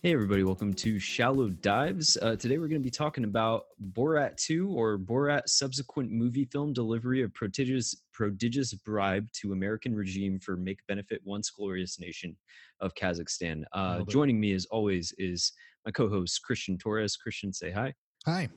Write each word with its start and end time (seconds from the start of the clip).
Hey, 0.00 0.12
everybody, 0.12 0.44
welcome 0.44 0.74
to 0.74 1.00
Shallow 1.00 1.48
Dives. 1.48 2.16
Uh, 2.22 2.36
today 2.36 2.58
we're 2.58 2.68
going 2.68 2.80
to 2.80 2.84
be 2.84 2.88
talking 2.88 3.24
about 3.24 3.64
Borat 3.94 4.36
2 4.36 4.70
or 4.70 4.96
Borat 4.96 5.48
subsequent 5.48 6.12
movie 6.12 6.44
film 6.44 6.72
delivery 6.72 7.20
of 7.22 7.34
prodigious, 7.34 7.96
prodigious 8.12 8.72
bribe 8.74 9.26
to 9.32 9.50
American 9.50 9.96
regime 9.96 10.38
for 10.38 10.56
make 10.56 10.78
benefit 10.86 11.20
once 11.24 11.50
glorious 11.50 11.98
nation 11.98 12.36
of 12.78 12.94
Kazakhstan. 12.94 13.64
Uh, 13.72 14.02
joining 14.02 14.38
me 14.38 14.52
as 14.52 14.66
always 14.66 15.12
is 15.18 15.50
my 15.84 15.90
co 15.90 16.08
host 16.08 16.44
Christian 16.44 16.78
Torres. 16.78 17.16
Christian, 17.16 17.52
say 17.52 17.72
hi. 17.72 17.92
Hi. 18.24 18.48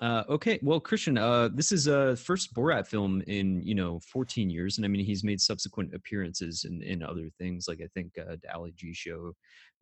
Uh, 0.00 0.24
okay, 0.28 0.58
well, 0.62 0.80
Christian, 0.80 1.16
uh, 1.16 1.48
this 1.54 1.70
is 1.70 1.86
a 1.86 2.16
first 2.16 2.52
Borat 2.52 2.86
film 2.86 3.22
in 3.28 3.62
you 3.62 3.74
know 3.74 4.00
14 4.12 4.50
years, 4.50 4.76
and 4.76 4.84
I 4.84 4.88
mean 4.88 5.04
he's 5.04 5.22
made 5.22 5.40
subsequent 5.40 5.94
appearances 5.94 6.64
in, 6.64 6.82
in 6.82 7.02
other 7.02 7.28
things, 7.38 7.66
like 7.68 7.80
I 7.80 7.86
think 7.94 8.12
uh, 8.18 8.36
the 8.42 8.52
Ali 8.52 8.72
G 8.76 8.92
Show 8.92 9.32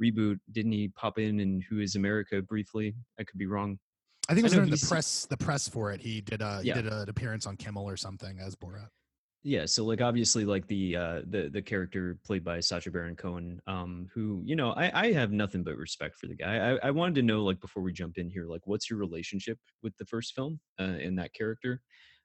reboot. 0.03 0.39
Didn't 0.53 0.73
he 0.73 0.89
pop 0.89 1.19
in 1.19 1.41
in 1.41 1.63
Who 1.71 1.81
Is 1.81 1.97
America 1.97 2.43
briefly? 2.43 2.95
I 3.19 3.25
could 3.25 3.39
be 3.39 3.47
wrong. 3.47 3.79
I 4.29 4.35
think 4.35 4.41
it 4.41 4.45
was 4.45 4.53
during 4.53 4.71
the 4.71 4.87
press 4.87 5.27
the 5.27 5.37
press 5.37 5.67
for 5.67 5.93
it. 5.93 6.01
He 6.01 6.21
did 6.21 6.43
a 6.43 6.61
yeah. 6.63 6.75
he 6.75 6.83
did 6.83 6.93
an 6.93 7.09
appearance 7.09 7.47
on 7.47 7.57
Kimmel 7.57 7.89
or 7.89 7.97
something 7.97 8.39
as 8.39 8.55
Borat 8.55 8.89
yeah 9.45 9.67
so 9.67 9.85
like 9.85 10.01
obviously 10.01 10.45
like 10.45 10.67
the 10.69 10.97
uh 10.97 11.21
the 11.31 11.51
the 11.53 11.63
character 11.63 12.17
played 12.25 12.45
by 12.45 12.61
sacha 12.61 12.91
baron 12.91 13.17
cohen 13.17 13.61
um 13.67 14.09
who 14.15 14.41
you 14.45 14.55
know 14.55 14.73
i 14.73 15.07
i 15.07 15.13
have 15.13 15.33
nothing 15.33 15.63
but 15.63 15.77
respect 15.77 16.17
for 16.17 16.27
the 16.29 16.35
guy. 16.35 16.73
I 16.73 16.89
i 16.89 16.91
wanted 16.91 17.17
to 17.17 17.23
know 17.23 17.43
like 17.43 17.61
before 17.61 17.83
we 17.83 17.93
jump 17.93 18.19
in 18.19 18.31
here 18.31 18.47
like 18.47 18.67
what's 18.67 18.89
your 18.89 18.99
relationship 18.99 19.59
with 19.83 19.97
the 19.99 20.07
first 20.07 20.35
film 20.35 20.61
uh 20.81 20.85
in 20.85 21.17
that 21.17 21.35
character? 21.35 21.81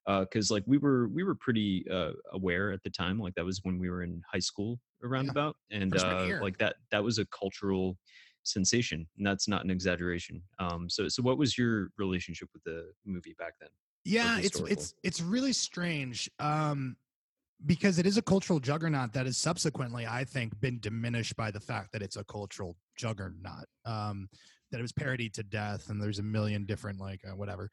Uh 0.06 0.22
because 0.22 0.52
like 0.52 0.64
we 0.68 0.78
were 0.78 1.08
we 1.08 1.24
were 1.24 1.36
pretty 1.36 1.86
uh 1.92 2.12
aware 2.34 2.72
at 2.72 2.84
the 2.84 2.90
time 2.90 3.20
like 3.20 3.34
that 3.36 3.46
was 3.46 3.62
when 3.64 3.80
we 3.80 3.90
were 3.90 4.04
in 4.04 4.22
high 4.32 4.40
school 4.40 4.80
around 5.04 5.26
yeah. 5.26 5.32
about 5.32 5.56
and 5.72 5.98
uh 5.98 6.28
like 6.42 6.58
that 6.58 6.76
that 6.92 7.04
was 7.04 7.18
a 7.18 7.26
cultural 7.28 7.98
sensation 8.44 9.08
and 9.18 9.28
that's 9.28 9.48
not 9.48 9.64
an 9.64 9.72
exaggeration. 9.72 10.42
Um 10.60 10.88
so 10.88 11.08
so 11.08 11.24
what 11.24 11.38
was 11.38 11.58
your 11.58 11.90
relationship 11.98 12.50
with 12.54 12.64
the 12.64 12.92
movie 13.06 13.36
back 13.40 13.54
then 13.60 13.70
yeah 14.06 14.40
it's 14.40 14.60
it's 14.62 14.94
it's 15.04 15.20
really 15.20 15.52
strange 15.52 16.32
um 16.40 16.96
because 17.66 17.98
it 18.00 18.06
is 18.06 18.18
a 18.18 18.22
cultural 18.22 18.60
juggernaut 18.60 19.14
that 19.14 19.26
has 19.26 19.38
subsequently, 19.38 20.06
I 20.06 20.24
think, 20.24 20.60
been 20.60 20.80
diminished 20.80 21.36
by 21.36 21.52
the 21.52 21.60
fact 21.60 21.92
that 21.94 22.02
it's 22.02 22.16
a 22.16 22.24
cultural 22.26 22.76
juggernaut. 22.98 23.66
Um, 23.86 24.30
that 24.72 24.80
it 24.80 24.82
was 24.82 24.92
parodied 24.92 25.34
to 25.36 25.44
death, 25.44 25.90
and 25.90 26.02
there's 26.02 26.20
a 26.20 26.24
million 26.24 26.66
different 26.66 27.00
like 27.00 27.22
uh, 27.26 27.36
whatever. 27.36 27.70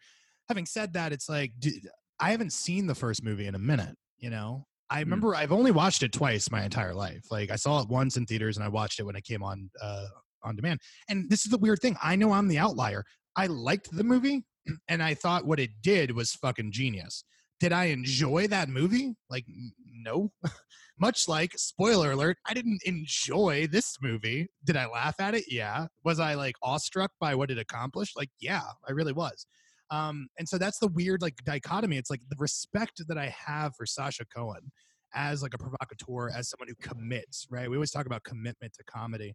Having 0.49 0.67
said 0.67 0.93
that, 0.93 1.13
it's 1.13 1.29
like 1.29 1.53
dude, 1.59 1.89
I 2.21 2.31
haven't 2.31 2.53
seen 2.53 2.87
the 2.87 2.95
first 2.95 3.25
movie 3.25 3.47
in 3.47 3.55
a 3.55 3.59
minute. 3.59 3.97
You 4.19 4.31
know, 4.31 4.67
I 4.91 4.97
hmm. 4.97 5.11
remember 5.11 5.29
mm. 5.29 5.37
I've 5.37 5.53
only 5.53 5.71
watched 5.71 6.03
it 6.03 6.13
twice 6.13 6.51
my 6.51 6.65
entire 6.65 6.95
life. 6.95 7.25
Like 7.31 7.51
I 7.51 7.57
saw 7.57 7.81
it 7.83 7.89
once 7.89 8.17
in 8.17 8.27
theaters, 8.27 8.57
and 8.57 8.65
I 8.65 8.69
watched 8.69 9.01
it 9.01 9.05
when 9.05 9.17
it 9.17 9.25
came 9.25 9.43
on 9.43 9.71
uh, 9.83 10.07
on 10.43 10.57
demand. 10.57 10.81
And 11.09 11.29
this 11.29 11.45
is 11.45 11.51
the 11.51 11.59
weird 11.59 11.81
thing. 11.81 11.97
I 12.03 12.17
know 12.17 12.33
I'm 12.33 12.49
the 12.49 12.59
outlier. 12.59 13.05
I 13.37 13.47
liked 13.47 13.91
the 13.91 14.05
movie, 14.05 14.45
and 14.89 15.03
I 15.03 15.15
thought 15.15 15.47
what 15.47 15.61
it 15.61 15.71
did 15.83 16.15
was 16.15 16.33
fucking 16.33 16.73
genius. 16.73 17.25
Did 17.65 17.73
I 17.73 17.87
enjoy 17.87 18.47
that 18.49 18.69
movie? 18.69 19.15
Like, 19.31 19.47
no. 19.91 20.31
Much 21.01 21.29
like, 21.29 21.53
spoiler 21.57 22.11
alert, 22.11 22.37
I 22.47 22.53
didn't 22.53 22.83
enjoy 22.85 23.69
this 23.73 23.97
movie. 24.03 24.49
Did 24.67 24.77
I 24.77 24.87
laugh 24.87 25.15
at 25.19 25.35
it? 25.35 25.45
Yeah. 25.49 25.87
Was 26.05 26.21
I 26.21 26.35
like 26.35 26.57
awestruck 26.63 27.13
by 27.19 27.35
what 27.35 27.51
it 27.51 27.57
accomplished? 27.57 28.19
Like, 28.19 28.29
yeah, 28.39 28.65
I 28.87 28.93
really 28.93 29.15
was. 29.15 29.47
Um, 29.91 30.29
and 30.39 30.47
so 30.47 30.59
that's 30.59 30.79
the 30.79 30.89
weird 30.89 31.23
like 31.23 31.37
dichotomy. 31.47 31.97
It's 31.97 32.11
like 32.11 32.21
the 32.29 32.37
respect 32.39 33.01
that 33.09 33.17
I 33.17 33.35
have 33.47 33.73
for 33.77 33.87
Sacha 33.87 34.27
Cohen 34.27 34.71
as 35.15 35.43
like 35.43 35.55
a 35.55 35.59
provocateur, 35.59 36.29
as 36.37 36.51
someone 36.51 36.69
who 36.69 36.75
commits, 36.87 37.47
right? 37.51 37.71
We 37.71 37.79
always 37.79 37.93
talk 37.93 38.05
about 38.05 38.25
commitment 38.25 38.75
to 38.75 38.85
comedy. 38.85 39.35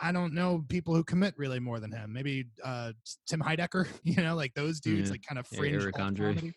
I 0.00 0.12
don't 0.12 0.32
know 0.32 0.64
people 0.68 0.94
who 0.94 1.02
commit 1.02 1.34
really 1.36 1.58
more 1.58 1.80
than 1.80 1.90
him. 1.90 2.12
Maybe 2.12 2.44
uh, 2.64 2.92
Tim 3.26 3.40
Heidecker, 3.40 3.88
you 4.04 4.22
know, 4.22 4.36
like 4.36 4.54
those 4.54 4.78
dudes, 4.78 5.10
like 5.10 5.22
kind 5.28 5.40
of 5.40 5.46
fringe. 5.48 5.74
Yeah, 5.74 5.82
Eric 5.82 5.98
Andre. 5.98 6.34
Comedy. 6.34 6.54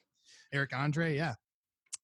Eric 0.53 0.71
Andre, 0.75 1.15
yeah. 1.15 1.35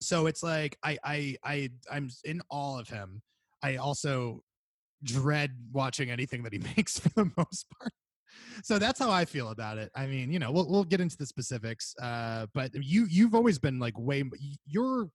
So 0.01 0.27
it's 0.27 0.43
like 0.43 0.77
I 0.83 0.97
I 1.03 1.35
I 1.43 1.69
I'm 1.91 2.09
in 2.23 2.41
awe 2.49 2.79
of 2.79 2.89
him. 2.89 3.21
I 3.63 3.77
also 3.77 4.43
dread 5.03 5.51
watching 5.71 6.09
anything 6.09 6.43
that 6.43 6.53
he 6.53 6.59
makes 6.77 6.99
for 6.99 7.09
the 7.09 7.31
most 7.37 7.65
part. 7.79 7.93
So 8.63 8.77
that's 8.77 8.99
how 8.99 9.09
I 9.09 9.25
feel 9.25 9.49
about 9.49 9.77
it. 9.77 9.91
I 9.95 10.05
mean, 10.05 10.31
you 10.31 10.39
know, 10.39 10.51
we'll 10.51 10.69
we'll 10.69 10.83
get 10.83 11.01
into 11.01 11.17
the 11.17 11.25
specifics. 11.25 11.95
Uh, 12.01 12.47
but 12.53 12.71
you 12.73 13.07
you've 13.09 13.35
always 13.35 13.57
been 13.57 13.79
like 13.79 13.97
way 13.97 14.23
your 14.65 15.09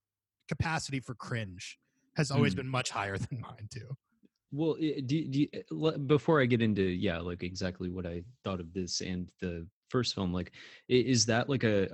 capacity 0.48 1.00
for 1.00 1.14
cringe 1.14 1.78
has 2.16 2.30
always 2.30 2.54
mm. 2.54 2.58
been 2.58 2.68
much 2.68 2.90
higher 2.90 3.18
than 3.30 3.40
mine 3.40 3.68
too. 3.72 3.88
Well, 4.54 4.74
do, 4.74 5.00
do 5.06 5.40
you, 5.40 5.98
before 6.06 6.42
I 6.42 6.44
get 6.44 6.60
into 6.60 6.82
yeah, 6.82 7.18
like 7.18 7.42
exactly 7.42 7.88
what 7.88 8.06
I 8.06 8.22
thought 8.44 8.60
of 8.60 8.72
this 8.74 9.00
and 9.00 9.30
the 9.40 9.66
first 9.92 10.14
film 10.14 10.32
like 10.32 10.52
is 10.88 11.26
that 11.26 11.50
like 11.50 11.64
a, 11.64 11.86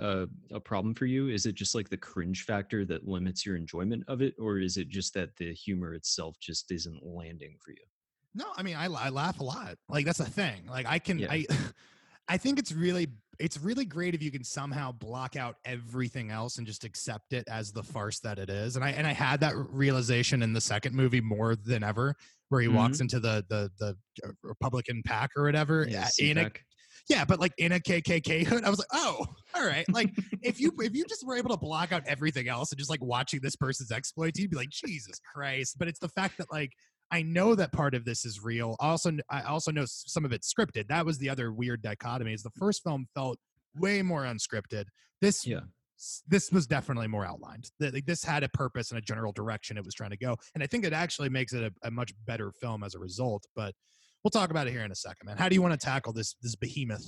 a, 0.53 0.55
a 0.55 0.61
problem 0.61 0.95
for 0.95 1.05
you 1.05 1.29
is 1.29 1.47
it 1.47 1.57
just 1.57 1.75
like 1.75 1.89
the 1.89 1.97
cringe 1.97 2.45
factor 2.45 2.85
that 2.85 3.07
limits 3.07 3.45
your 3.45 3.57
enjoyment 3.57 4.05
of 4.07 4.23
it 4.23 4.35
or 4.39 4.59
is 4.59 4.77
it 4.77 4.89
just 4.89 5.13
that 5.13 5.37
the 5.37 5.53
humor 5.53 5.95
itself 5.95 6.37
just 6.41 6.71
isn't 6.71 7.05
landing 7.05 7.57
for 7.61 7.73
you 7.73 7.85
no 8.35 8.45
i 8.57 8.63
mean 8.63 8.77
i, 8.77 8.85
I 8.85 9.09
laugh 9.09 9.41
a 9.41 9.45
lot 9.45 9.77
like 9.89 10.07
that's 10.07 10.21
a 10.21 10.25
thing 10.25 10.63
like 10.71 10.87
i 10.87 11.01
can 11.01 11.19
yeah. 11.19 11.33
i 11.33 11.45
i 12.29 12.37
think 12.37 12.61
it's 12.61 12.73
really 12.73 13.09
it's 13.41 13.59
really 13.59 13.85
great 13.85 14.15
if 14.15 14.23
you 14.23 14.31
can 14.31 14.45
somehow 14.45 14.93
block 14.93 15.35
out 15.35 15.57
everything 15.65 16.31
else 16.31 16.59
and 16.59 16.67
just 16.67 16.85
accept 16.85 17.33
it 17.33 17.47
as 17.49 17.73
the 17.73 17.83
farce 17.83 18.21
that 18.21 18.39
it 18.39 18.49
is 18.49 18.77
and 18.77 18.85
i 18.85 18.91
and 18.91 19.09
i 19.09 19.13
had 19.13 19.41
that 19.41 19.55
realization 19.57 20.41
in 20.43 20.53
the 20.53 20.61
second 20.61 20.95
movie 20.95 21.21
more 21.21 21.57
than 21.57 21.83
ever 21.83 22.15
where 22.49 22.61
he 22.61 22.69
mm-hmm. 22.69 22.77
walks 22.77 23.01
into 23.01 23.19
the 23.19 23.45
the 23.49 23.71
the 23.81 23.97
uh, 24.25 24.31
republican 24.45 25.03
pack 25.05 25.31
or 25.37 25.43
whatever 25.43 25.85
yeah, 25.89 26.09
in 26.21 26.39
a 26.39 26.51
yeah, 27.09 27.25
but 27.25 27.41
like 27.41 27.53
in 27.59 27.73
a 27.73 27.81
KKK 27.81 28.47
hood, 28.47 28.65
I 28.65 28.71
was 28.71 28.79
like, 28.79 28.89
oh, 28.93 29.27
all 29.55 29.67
right. 29.67 29.87
Like 29.93 30.15
if 30.43 30.61
you 30.61 30.73
if 30.79 30.95
you 30.95 31.05
just 31.07 31.27
were 31.27 31.37
able 31.37 31.51
to 31.51 31.57
block 31.57 31.93
out 31.93 32.03
everything 32.07 32.49
else 32.49 32.71
and 32.71 32.79
just 32.79 32.91
like 32.91 33.03
watching 33.03 33.41
this 33.43 33.57
person's 33.57 33.91
exploits, 33.91 34.39
you'd 34.39 34.51
be 34.51 34.57
like, 34.57 34.71
Jesus 34.71 35.19
Christ. 35.35 35.77
But 35.79 35.89
it's 35.89 35.99
the 35.99 36.09
fact 36.09 36.39
that 36.39 36.53
like 36.53 36.73
I 37.11 37.23
know 37.23 37.55
that 37.55 37.73
part 37.73 37.95
of 37.95 38.05
this 38.05 38.27
is 38.27 38.43
real. 38.43 38.77
Also, 38.79 39.13
I 39.31 39.43
also 39.43 39.73
know 39.73 39.85
some 39.87 40.25
of 40.25 40.33
it's 40.33 40.53
scripted. 40.53 40.89
That 40.89 41.07
was 41.07 41.19
the 41.19 41.31
other 41.31 41.53
weird 41.53 41.83
dichotomy. 41.83 42.35
Is 42.35 42.43
the 42.43 42.51
first 42.51 42.83
film 42.85 43.07
felt 43.15 43.39
way 43.75 44.03
more 44.03 44.25
unscripted. 44.25 44.85
This 45.21 45.47
yeah 45.47 45.61
this 46.29 46.53
was 46.53 46.67
definitely 46.67 47.09
more 47.09 47.27
outlined. 47.27 47.71
This 47.81 48.23
had 48.23 48.45
a 48.45 48.49
purpose 48.51 48.91
and 48.91 48.99
a 48.99 49.03
general 49.03 49.33
direction 49.33 49.77
it 49.77 49.85
was 49.85 49.95
trying 49.95 50.11
to 50.11 50.17
go, 50.17 50.37
and 50.55 50.63
I 50.63 50.67
think 50.67 50.85
it 50.85 50.93
actually 50.93 51.29
makes 51.29 51.53
it 51.53 51.65
a, 51.65 51.89
a 51.89 51.91
much 51.91 52.13
better 52.25 52.53
film 52.61 52.85
as 52.85 52.95
a 52.95 52.99
result. 52.99 53.45
But 53.57 53.75
we'll 54.23 54.31
talk 54.31 54.51
about 54.51 54.67
it 54.67 54.73
here 54.73 54.83
in 54.83 54.93
a 54.93 54.97
second, 54.97 55.27
man. 55.27 55.37
How 55.37 55.49
do 55.49 55.55
you 55.55 55.63
want 55.63 55.79
to 55.79 55.85
tackle 55.85 56.13
this 56.13 56.37
this 56.43 56.57
behemoth? 56.57 57.07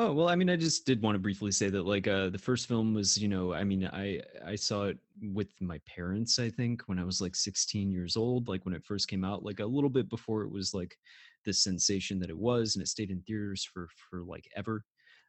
Oh 0.00 0.12
well, 0.12 0.28
I 0.28 0.36
mean, 0.36 0.48
I 0.48 0.54
just 0.54 0.86
did 0.86 1.02
want 1.02 1.16
to 1.16 1.18
briefly 1.18 1.50
say 1.50 1.70
that, 1.70 1.84
like, 1.84 2.06
uh, 2.06 2.30
the 2.30 2.38
first 2.38 2.68
film 2.68 2.94
was, 2.94 3.16
you 3.18 3.26
know, 3.26 3.52
I 3.52 3.64
mean, 3.64 3.84
I 3.84 4.20
I 4.46 4.54
saw 4.54 4.84
it 4.84 4.98
with 5.20 5.48
my 5.60 5.80
parents. 5.92 6.38
I 6.38 6.50
think 6.50 6.82
when 6.82 7.00
I 7.00 7.04
was 7.04 7.20
like 7.20 7.34
16 7.34 7.90
years 7.90 8.16
old, 8.16 8.46
like 8.46 8.64
when 8.64 8.74
it 8.74 8.84
first 8.84 9.08
came 9.08 9.24
out, 9.24 9.44
like 9.44 9.58
a 9.58 9.66
little 9.66 9.90
bit 9.90 10.08
before 10.08 10.42
it 10.44 10.52
was 10.52 10.72
like 10.72 10.96
the 11.44 11.52
sensation 11.52 12.20
that 12.20 12.30
it 12.30 12.38
was, 12.38 12.76
and 12.76 12.82
it 12.82 12.86
stayed 12.88 13.10
in 13.10 13.22
theaters 13.22 13.64
for 13.64 13.88
for 14.08 14.22
like 14.22 14.48
ever. 14.54 14.84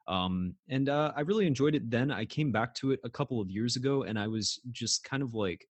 Um, 0.08 0.56
and 0.70 0.88
uh, 0.88 1.14
I 1.16 1.22
really 1.22 1.48
enjoyed 1.48 1.74
it. 1.74 1.90
Then 1.90 2.12
I 2.12 2.26
came 2.26 2.52
back 2.52 2.76
to 2.76 2.92
it 2.92 3.00
a 3.04 3.10
couple 3.10 3.42
of 3.42 3.50
years 3.50 3.76
ago, 3.76 4.04
and 4.04 4.20
I 4.20 4.28
was 4.28 4.60
just 4.72 5.04
kind 5.04 5.24
of 5.24 5.34
like 5.34 5.68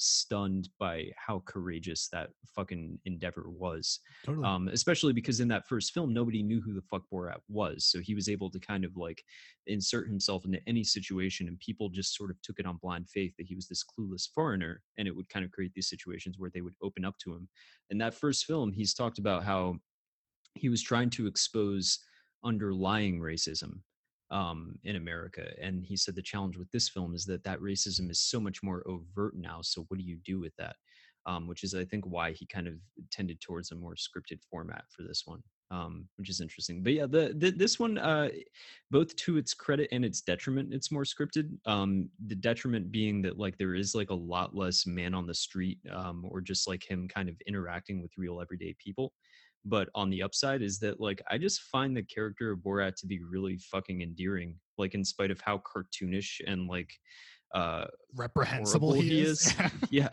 stunned 0.00 0.68
by 0.78 1.06
how 1.16 1.42
courageous 1.46 2.08
that 2.08 2.30
fucking 2.54 2.98
endeavor 3.04 3.44
was. 3.48 4.00
Totally. 4.24 4.46
Um, 4.46 4.68
especially 4.68 5.12
because 5.12 5.40
in 5.40 5.48
that 5.48 5.66
first 5.66 5.92
film, 5.92 6.12
nobody 6.12 6.42
knew 6.42 6.60
who 6.60 6.72
the 6.72 6.82
fuck 6.82 7.02
Borat 7.12 7.38
was. 7.48 7.86
So 7.86 8.00
he 8.00 8.14
was 8.14 8.28
able 8.28 8.50
to 8.50 8.58
kind 8.58 8.84
of 8.84 8.96
like 8.96 9.22
insert 9.66 10.08
himself 10.08 10.44
into 10.44 10.60
any 10.66 10.84
situation, 10.84 11.48
and 11.48 11.58
people 11.60 11.88
just 11.88 12.16
sort 12.16 12.30
of 12.30 12.40
took 12.42 12.58
it 12.58 12.66
on 12.66 12.78
blind 12.82 13.08
faith 13.08 13.32
that 13.38 13.46
he 13.46 13.54
was 13.54 13.68
this 13.68 13.84
clueless 13.84 14.28
foreigner. 14.34 14.82
And 14.98 15.06
it 15.06 15.14
would 15.14 15.28
kind 15.28 15.44
of 15.44 15.50
create 15.50 15.72
these 15.74 15.88
situations 15.88 16.36
where 16.38 16.50
they 16.52 16.60
would 16.60 16.74
open 16.82 17.04
up 17.04 17.16
to 17.18 17.34
him. 17.34 17.48
In 17.90 17.98
that 17.98 18.14
first 18.14 18.46
film, 18.46 18.72
he's 18.72 18.94
talked 18.94 19.18
about 19.18 19.44
how 19.44 19.76
he 20.54 20.68
was 20.68 20.82
trying 20.82 21.10
to 21.10 21.26
expose 21.26 21.98
underlying 22.44 23.20
racism 23.20 23.80
um, 24.30 24.78
in 24.84 24.96
America. 24.96 25.52
And 25.60 25.84
he 25.84 25.96
said 25.96 26.14
the 26.14 26.22
challenge 26.22 26.56
with 26.56 26.70
this 26.70 26.88
film 26.88 27.14
is 27.14 27.24
that 27.26 27.44
that 27.44 27.60
racism 27.60 28.10
is 28.10 28.20
so 28.20 28.40
much 28.40 28.62
more 28.62 28.82
overt 28.86 29.34
now. 29.36 29.60
So 29.62 29.84
what 29.88 29.98
do 29.98 30.04
you 30.04 30.16
do 30.24 30.40
with 30.40 30.54
that? 30.56 30.76
Um, 31.26 31.46
which 31.46 31.64
is, 31.64 31.74
I 31.74 31.84
think, 31.84 32.04
why 32.06 32.32
he 32.32 32.46
kind 32.46 32.66
of 32.66 32.74
tended 33.10 33.40
towards 33.40 33.70
a 33.70 33.74
more 33.74 33.94
scripted 33.94 34.40
format 34.50 34.84
for 34.88 35.02
this 35.02 35.24
one, 35.26 35.42
um, 35.70 36.08
which 36.16 36.30
is 36.30 36.40
interesting. 36.40 36.82
But 36.82 36.94
yeah, 36.94 37.04
the, 37.06 37.34
the 37.36 37.50
this 37.50 37.78
one, 37.78 37.98
uh, 37.98 38.30
both 38.90 39.14
to 39.16 39.36
its 39.36 39.52
credit 39.52 39.88
and 39.92 40.02
its 40.02 40.22
detriment, 40.22 40.72
it's 40.72 40.90
more 40.90 41.04
scripted. 41.04 41.50
Um, 41.66 42.08
the 42.26 42.34
detriment 42.34 42.90
being 42.90 43.20
that 43.22 43.38
like 43.38 43.58
there 43.58 43.74
is 43.74 43.94
like 43.94 44.08
a 44.08 44.14
lot 44.14 44.56
less 44.56 44.86
man 44.86 45.12
on 45.14 45.26
the 45.26 45.34
street, 45.34 45.78
um, 45.92 46.24
or 46.30 46.40
just 46.40 46.66
like 46.66 46.90
him 46.90 47.06
kind 47.06 47.28
of 47.28 47.36
interacting 47.46 48.00
with 48.00 48.12
real 48.16 48.40
everyday 48.40 48.74
people. 48.78 49.12
But 49.64 49.88
on 49.94 50.08
the 50.08 50.22
upside 50.22 50.62
is 50.62 50.78
that 50.78 51.00
like 51.00 51.22
I 51.30 51.38
just 51.38 51.62
find 51.62 51.96
the 51.96 52.02
character 52.02 52.52
of 52.52 52.60
Borat 52.60 52.96
to 52.96 53.06
be 53.06 53.20
really 53.22 53.58
fucking 53.58 54.00
endearing, 54.00 54.56
like 54.78 54.94
in 54.94 55.04
spite 55.04 55.30
of 55.30 55.40
how 55.40 55.58
cartoonish 55.58 56.40
and 56.46 56.66
like 56.66 56.90
uh 57.54 57.84
reprehensible 58.14 58.92
he, 58.92 59.02
he 59.02 59.20
is. 59.20 59.46
is. 59.46 59.54
yeah. 59.90 60.08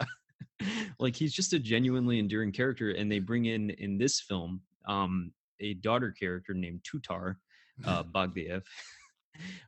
like 1.00 1.16
he's 1.16 1.34
just 1.34 1.54
a 1.54 1.60
genuinely 1.60 2.20
endearing 2.20 2.52
character 2.52 2.92
and 2.92 3.12
they 3.12 3.20
bring 3.20 3.46
in 3.46 3.70
in 3.72 3.98
this 3.98 4.22
film 4.22 4.62
um, 4.88 5.32
a 5.60 5.76
daughter 5.76 6.12
character 6.12 6.54
named 6.54 6.84
Tutar 6.84 7.36
uh, 7.86 8.04
Bagdiev 8.16 8.64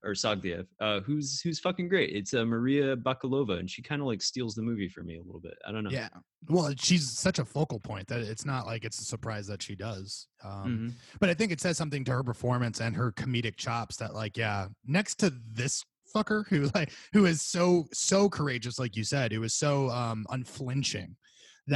or 0.04 0.12
Sagdiev, 0.12 0.66
uh, 0.80 1.00
who's 1.02 1.42
who's 1.42 1.60
fucking 1.60 1.90
great. 1.90 2.16
It's 2.16 2.34
uh, 2.34 2.46
Maria 2.46 2.96
Bakalova, 2.96 3.60
and 3.60 3.70
she 3.70 3.82
kind 3.82 4.02
of 4.02 4.08
like 4.08 4.22
steals 4.22 4.56
the 4.56 4.62
movie 4.62 4.90
for 4.90 5.04
me 5.04 5.18
a 5.18 5.22
little 5.22 5.42
bit. 5.42 5.58
I 5.68 5.72
don't 5.72 5.84
know. 5.84 5.90
Yeah, 5.90 6.10
well, 6.48 6.74
she's 6.78 7.10
such 7.10 7.40
a 7.40 7.46
focal 7.46 7.80
point 7.80 8.08
that 8.08 8.22
it's 8.22 8.46
not 8.46 8.66
like 8.66 8.86
it's 8.86 9.00
a 9.00 9.06
surprise 9.06 9.48
that 9.48 9.62
she 9.62 9.76
does. 9.76 10.28
Um, 10.44 10.52
mm-hmm. 10.52 10.90
But 11.20 11.30
I 11.30 11.34
think 11.34 11.52
it 11.52 11.62
says 11.62 11.78
something 11.78 12.04
to 12.06 12.12
her 12.12 12.24
performance 12.24 12.80
and 12.80 12.96
her 12.96 13.12
comedic 13.12 13.58
chops 13.58 13.98
that, 13.98 14.14
like, 14.14 14.38
yeah, 14.38 14.68
next 14.86 15.16
to 15.20 15.34
this 15.52 15.84
fucker 16.16 16.48
who 16.48 16.70
like 16.74 16.92
who 17.14 17.26
is 17.26 17.42
so 17.42 17.86
so 17.94 18.30
courageous, 18.30 18.80
like 18.80 18.96
you 18.96 19.04
said, 19.04 19.32
who 19.32 19.44
is 19.44 19.54
so 19.54 19.90
um, 19.90 20.26
unflinching 20.30 21.16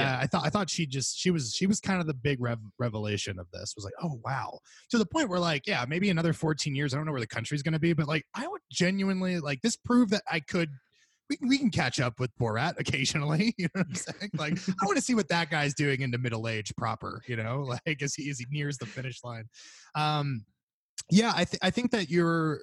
yeah. 0.02 0.20
I 0.20 0.28
thought 0.28 0.46
I 0.46 0.50
thought 0.50 0.70
she 0.70 0.86
just 0.86 1.18
she 1.18 1.32
was 1.32 1.54
she 1.54 1.66
was 1.66 1.80
kind 1.80 2.00
of 2.00 2.08
the 2.08 2.14
big 2.14 2.42
rev- 2.42 2.60
revelation 2.80 3.40
of 3.40 3.50
this 3.52 3.74
was 3.76 3.86
like 3.86 3.94
oh 4.02 4.20
wow. 4.24 4.60
To 4.92 4.98
the 4.98 5.06
point 5.06 5.30
where 5.30 5.40
like 5.40 5.68
yeah 5.68 5.86
maybe 5.88 6.10
another 6.10 6.34
14 6.34 6.76
years 6.76 6.94
I 6.94 6.98
don't 6.98 7.06
know 7.06 7.12
where 7.12 7.22
the 7.22 7.28
country's 7.28 7.64
going 7.64 7.74
to 7.74 7.80
be 7.80 7.94
but 7.94 8.08
like 8.08 8.26
I 8.36 8.48
would 8.48 8.62
genuinely 8.72 9.40
like 9.40 9.62
this 9.62 9.76
prove 9.76 10.10
that 10.12 10.24
I 10.32 10.40
could 10.40 10.70
we 11.30 11.38
can, 11.38 11.48
we 11.48 11.58
can 11.58 11.70
catch 11.70 12.00
up 12.00 12.20
with 12.20 12.32
Borat 12.38 12.74
occasionally 12.80 13.54
you 13.58 13.68
know 13.76 13.82
what 13.82 13.88
I'm 13.88 13.96
saying? 13.96 14.32
Like 14.38 14.58
I 14.82 14.86
want 14.86 14.98
to 14.98 15.04
see 15.04 15.16
what 15.16 15.30
that 15.30 15.50
guy's 15.50 15.74
doing 15.74 16.02
into 16.02 16.18
middle 16.18 16.48
age 16.48 16.74
proper 16.78 17.22
you 17.28 17.36
know 17.36 17.62
like 17.88 18.02
as 18.02 18.16
he 18.16 18.30
as 18.30 18.40
he 18.40 18.46
nears 18.50 18.78
the 18.78 18.86
finish 18.86 19.24
line? 19.24 19.46
Um 19.96 20.46
yeah 21.10 21.34
I 21.36 21.46
th- 21.46 21.60
I 21.62 21.70
think 21.70 21.92
that 21.92 22.10
you're 22.10 22.62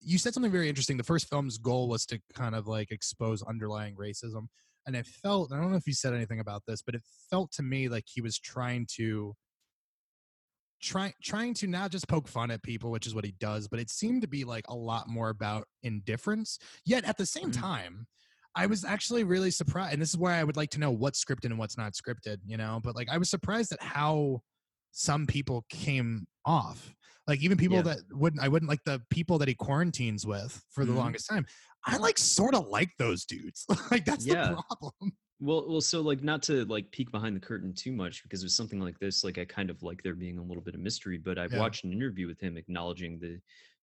you 0.00 0.18
said 0.18 0.34
something 0.34 0.52
very 0.52 0.68
interesting. 0.68 0.96
The 0.96 1.02
first 1.04 1.28
film's 1.28 1.58
goal 1.58 1.88
was 1.88 2.06
to 2.06 2.20
kind 2.34 2.54
of 2.54 2.66
like 2.66 2.90
expose 2.90 3.42
underlying 3.42 3.96
racism 3.96 4.46
and 4.88 4.96
it 4.96 5.06
felt 5.06 5.52
i 5.52 5.56
don't 5.56 5.70
know 5.70 5.76
if 5.76 5.86
you 5.86 5.92
said 5.92 6.14
anything 6.14 6.40
about 6.40 6.62
this 6.66 6.82
but 6.82 6.94
it 6.96 7.02
felt 7.30 7.52
to 7.52 7.62
me 7.62 7.88
like 7.88 8.04
he 8.06 8.20
was 8.20 8.38
trying 8.38 8.86
to 8.90 9.34
trying 10.82 11.12
trying 11.22 11.54
to 11.54 11.66
not 11.66 11.92
just 11.92 12.08
poke 12.08 12.26
fun 12.26 12.50
at 12.50 12.62
people 12.62 12.90
which 12.90 13.06
is 13.06 13.14
what 13.14 13.24
he 13.24 13.34
does 13.38 13.68
but 13.68 13.78
it 13.78 13.90
seemed 13.90 14.22
to 14.22 14.28
be 14.28 14.44
like 14.44 14.64
a 14.68 14.74
lot 14.74 15.08
more 15.08 15.28
about 15.28 15.66
indifference 15.82 16.58
yet 16.84 17.04
at 17.04 17.18
the 17.18 17.26
same 17.26 17.50
mm-hmm. 17.50 17.60
time 17.60 18.06
i 18.54 18.64
was 18.64 18.84
actually 18.84 19.24
really 19.24 19.50
surprised 19.50 19.92
and 19.92 20.00
this 20.00 20.10
is 20.10 20.18
why 20.18 20.36
i 20.38 20.44
would 20.44 20.56
like 20.56 20.70
to 20.70 20.80
know 20.80 20.90
what's 20.90 21.22
scripted 21.22 21.46
and 21.46 21.58
what's 21.58 21.76
not 21.76 21.92
scripted 21.92 22.38
you 22.46 22.56
know 22.56 22.80
but 22.82 22.96
like 22.96 23.08
i 23.10 23.18
was 23.18 23.28
surprised 23.28 23.72
at 23.72 23.82
how 23.82 24.40
some 24.92 25.26
people 25.26 25.64
came 25.68 26.26
off 26.46 26.94
like 27.26 27.42
even 27.42 27.58
people 27.58 27.76
yeah. 27.76 27.82
that 27.82 27.98
wouldn't 28.12 28.42
i 28.42 28.48
wouldn't 28.48 28.70
like 28.70 28.82
the 28.84 29.00
people 29.10 29.36
that 29.38 29.48
he 29.48 29.54
quarantines 29.54 30.26
with 30.26 30.64
for 30.70 30.84
the 30.84 30.92
mm-hmm. 30.92 31.00
longest 31.00 31.28
time 31.28 31.44
I 31.86 31.96
like 31.96 32.18
sort 32.18 32.54
of 32.54 32.68
like 32.68 32.90
those 32.98 33.24
dudes. 33.24 33.64
like 33.90 34.04
that's 34.04 34.26
yeah. 34.26 34.48
the 34.48 34.62
problem. 34.62 35.12
Well, 35.40 35.66
well, 35.68 35.80
so 35.80 36.00
like 36.00 36.22
not 36.22 36.42
to 36.44 36.64
like 36.64 36.90
peek 36.90 37.12
behind 37.12 37.36
the 37.36 37.40
curtain 37.40 37.72
too 37.72 37.92
much 37.92 38.22
because 38.24 38.42
with 38.42 38.52
something 38.52 38.80
like 38.80 38.98
this, 38.98 39.22
like 39.22 39.38
I 39.38 39.44
kind 39.44 39.70
of 39.70 39.82
like 39.82 40.02
there 40.02 40.14
being 40.14 40.38
a 40.38 40.42
little 40.42 40.62
bit 40.62 40.74
of 40.74 40.80
mystery. 40.80 41.18
But 41.18 41.38
I've 41.38 41.52
yeah. 41.52 41.60
watched 41.60 41.84
an 41.84 41.92
interview 41.92 42.26
with 42.26 42.40
him 42.40 42.56
acknowledging 42.56 43.20
the 43.20 43.38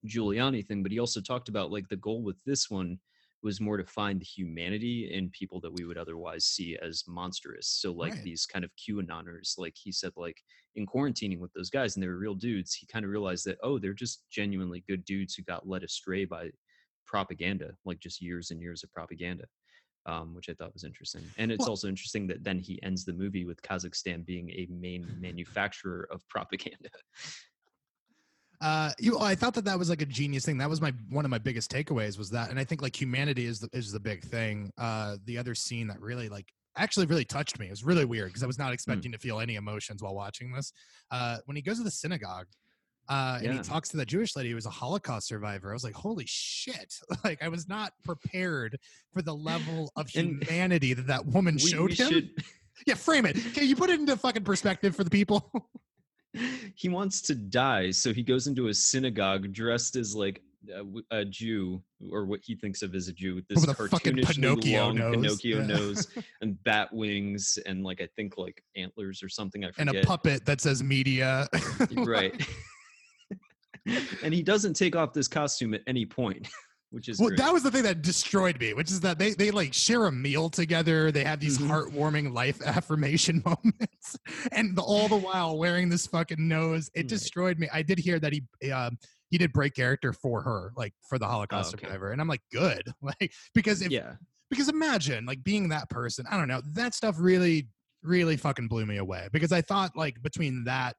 Giuliani 0.06 0.66
thing, 0.66 0.84
but 0.84 0.92
he 0.92 1.00
also 1.00 1.22
talked 1.22 1.48
about 1.48 1.72
like 1.72 1.88
the 1.88 1.96
goal 1.96 2.24
with 2.24 2.38
this 2.46 2.70
one 2.70 3.00
was 3.46 3.62
more 3.62 3.78
to 3.78 3.86
find 3.86 4.20
the 4.20 4.26
humanity 4.26 5.12
in 5.14 5.30
people 5.30 5.62
that 5.62 5.72
we 5.72 5.86
would 5.86 5.98
otherwise 5.98 6.46
see 6.46 6.78
as 6.82 7.04
monstrous. 7.08 7.68
So 7.68 7.92
like 7.92 8.14
right. 8.14 8.24
these 8.24 8.46
kind 8.46 8.66
of 8.66 8.72
QAnoners, 8.76 9.58
like 9.58 9.76
he 9.82 9.92
said, 9.92 10.12
like 10.18 10.42
in 10.76 10.86
quarantining 10.86 11.40
with 11.40 11.54
those 11.54 11.70
guys 11.70 11.96
and 11.96 12.04
they 12.04 12.08
were 12.08 12.18
real 12.18 12.34
dudes, 12.34 12.74
he 12.74 12.88
kind 12.88 13.06
of 13.06 13.12
realized 13.12 13.46
that, 13.46 13.60
oh, 13.64 13.78
they're 13.78 13.94
just 13.94 14.24
genuinely 14.32 14.84
good 14.90 15.06
dudes 15.06 15.36
who 15.36 15.44
got 15.44 15.70
led 15.70 15.84
astray 15.84 16.26
by 16.26 16.50
propaganda, 17.06 17.72
like 17.86 18.00
just 18.00 18.22
years 18.22 18.52
and 18.52 18.62
years 18.62 18.84
of 18.84 18.92
propaganda, 18.92 19.46
um, 20.06 20.34
which 20.36 20.50
I 20.50 20.54
thought 20.54 20.74
was 20.74 20.84
interesting. 20.84 21.24
And 21.38 21.52
it's 21.52 21.62
well, 21.62 21.70
also 21.70 21.88
interesting 21.88 22.28
that 22.28 22.44
then 22.44 22.60
he 22.60 22.82
ends 22.84 23.06
the 23.06 23.14
movie 23.14 23.46
with 23.46 23.62
Kazakhstan 23.62 24.26
being 24.26 24.50
a 24.52 24.68
main 24.70 25.08
manufacturer 25.20 26.08
of 26.12 26.28
propaganda. 26.30 26.90
Uh, 28.62 28.92
you, 29.00 29.20
I 29.20 29.36
thought 29.36 29.54
that 29.56 29.66
that 29.66 29.78
was 29.78 29.90
like 29.90 30.02
a 30.02 30.06
genius 30.06 30.46
thing. 30.46 30.58
That 30.58 30.70
was 30.70 30.82
my 30.82 30.94
one 31.10 31.26
of 31.26 31.32
my 31.32 31.38
biggest 31.38 31.72
takeaways 31.72 32.18
was 32.18 32.30
that, 32.32 32.50
and 32.50 32.58
I 32.58 32.64
think 32.64 32.82
like 32.82 33.00
humanity 33.00 33.46
is 33.46 33.60
the 33.60 33.70
is 33.74 33.92
the 33.92 34.00
big 34.00 34.24
thing. 34.24 34.72
Uh, 34.78 35.18
the 35.26 35.38
other 35.38 35.54
scene 35.56 35.88
that 35.88 36.00
really 36.00 36.30
like 36.30 36.48
actually 36.78 37.06
really 37.06 37.26
touched 37.26 37.60
me. 37.60 37.68
It 37.68 37.72
was 37.72 37.84
really 37.84 38.06
weird 38.06 38.30
because 38.30 38.44
I 38.44 38.48
was 38.48 38.58
not 38.58 38.68
hmm. 38.68 38.74
expecting 38.74 39.12
mm. 39.12 39.16
to 39.16 39.20
feel 39.20 39.40
any 39.40 39.56
emotions 39.56 40.02
while 40.02 40.16
watching 40.16 40.52
this. 40.52 40.74
Uh, 41.12 41.38
when 41.46 41.56
he 41.56 41.62
goes 41.62 41.78
to 41.78 41.84
the 41.84 41.92
synagogue 41.92 42.48
uh, 43.08 43.40
and 43.44 43.54
he 43.54 43.60
talks 43.60 43.90
to 43.90 43.98
the 43.98 44.06
Jewish 44.06 44.36
lady 44.36 44.50
who 44.50 44.56
was 44.56 44.66
a 44.66 44.72
Holocaust 44.72 45.28
survivor. 45.28 45.70
I 45.70 45.74
was 45.74 45.84
like, 45.84 45.94
holy 45.94 46.26
shit. 46.28 46.96
Like, 47.24 47.42
I 47.42 47.48
was 47.48 47.68
not 47.68 47.94
prepared 48.04 48.78
for 49.12 49.22
the 49.22 49.34
level 49.34 49.92
of 49.96 50.10
humanity 50.10 50.94
that 50.94 51.08
that 51.08 51.26
woman 51.26 51.56
we, 51.56 51.62
showed 51.62 51.90
we 51.92 51.96
him. 51.96 52.10
Should... 52.12 52.30
Yeah, 52.86 52.96
frame 52.96 53.26
it. 53.26 53.38
Can 53.54 53.68
you 53.68 53.76
put 53.76 53.90
it 53.90 54.02
into 54.02 54.18
fucking 54.18 54.44
perspective 54.44 54.96
for 54.96 55.06
the 55.06 55.10
people? 55.10 55.50
he 56.76 56.90
wants 56.90 57.22
to 57.22 57.36
die, 57.36 57.90
so 57.90 58.14
he 58.14 58.22
goes 58.22 58.48
into 58.48 58.68
a 58.68 58.74
synagogue 58.74 59.54
dressed 59.54 59.96
as 59.96 60.14
like 60.14 60.42
a, 60.70 60.84
a 61.20 61.26
Jew, 61.26 61.82
or 62.12 62.26
what 62.26 62.42
he 62.44 62.54
thinks 62.54 62.82
of 62.82 62.94
as 62.94 63.08
a 63.08 63.14
Jew, 63.14 63.36
with 63.36 63.48
this 63.48 63.66
cartoonish 63.66 64.36
Pinocchio 64.36 64.88
long 64.88 64.96
nose. 64.98 65.16
Pinocchio 65.16 65.60
yeah. 65.62 65.66
nose 65.66 66.08
and 66.42 66.62
bat 66.66 66.94
wings, 66.94 67.58
and 67.66 67.84
like 67.84 68.02
I 68.02 68.10
think 68.18 68.38
like 68.38 68.62
antlers 68.76 69.24
or 69.24 69.30
something. 69.30 69.64
I 69.64 69.72
forget. 69.72 69.96
And 69.96 70.04
a 70.04 70.06
puppet 70.06 70.46
that 70.46 70.60
says 70.60 70.84
media. 70.84 71.48
right 71.96 72.46
and 74.24 74.34
he 74.34 74.42
doesn't 74.42 74.74
take 74.74 74.96
off 74.96 75.14
this 75.14 75.28
costume 75.28 75.74
at 75.74 75.82
any 75.88 76.06
point 76.06 76.48
which 76.92 77.10
is 77.10 77.20
well 77.20 77.30
great. 77.30 77.40
that 77.40 77.52
was 77.52 77.64
the 77.64 77.72
thing 77.72 77.84
that 77.84 78.02
destroyed 78.02 78.60
me 78.60 78.74
which 78.74 78.92
is 78.92 79.00
that 79.00 79.18
they 79.18 79.34
they 79.34 79.52
like 79.52 79.74
share 79.74 80.06
a 80.06 80.12
meal 80.12 80.50
together 80.50 81.12
they 81.12 81.24
have 81.24 81.40
these 81.40 81.58
mm-hmm. 81.58 81.72
heartwarming 81.72 82.34
life 82.34 82.62
affirmation 82.66 83.42
moments 83.46 84.18
and 84.52 84.76
the, 84.76 84.82
all 84.82 85.08
the 85.08 85.16
while 85.16 85.58
wearing 85.58 85.90
this 85.90 86.08
fucking 86.08 86.48
nose 86.48 86.90
it 86.94 87.00
right. 87.00 87.08
destroyed 87.08 87.60
me 87.60 87.68
i 87.74 87.82
did 87.82 88.00
hear 88.00 88.20
that 88.20 88.34
he 88.34 88.44
uh, 88.72 88.90
he 89.30 89.38
did 89.38 89.52
break 89.52 89.74
character 89.74 90.14
for 90.14 90.42
her 90.42 90.72
like 90.78 90.94
for 91.10 91.18
the 91.18 91.28
holocaust 91.28 91.74
oh, 91.74 91.78
okay. 91.78 91.88
survivor 91.88 92.12
and 92.12 92.22
i'm 92.22 92.28
like 92.28 92.44
good 92.52 92.84
like 93.02 93.32
because 93.54 93.82
if 93.82 93.92
yeah 93.92 94.14
because 94.50 94.70
imagine 94.70 95.26
like 95.26 95.44
being 95.44 95.68
that 95.70 95.90
person 95.90 96.26
i 96.30 96.38
don't 96.38 96.48
know 96.48 96.62
that 96.74 96.94
stuff 96.94 97.16
really 97.20 97.68
really 98.04 98.38
fucking 98.38 98.68
blew 98.68 98.86
me 98.86 98.98
away 98.98 99.28
because 99.32 99.52
i 99.52 99.62
thought 99.62 99.92
like 99.96 100.22
between 100.22 100.64
that 100.64 100.96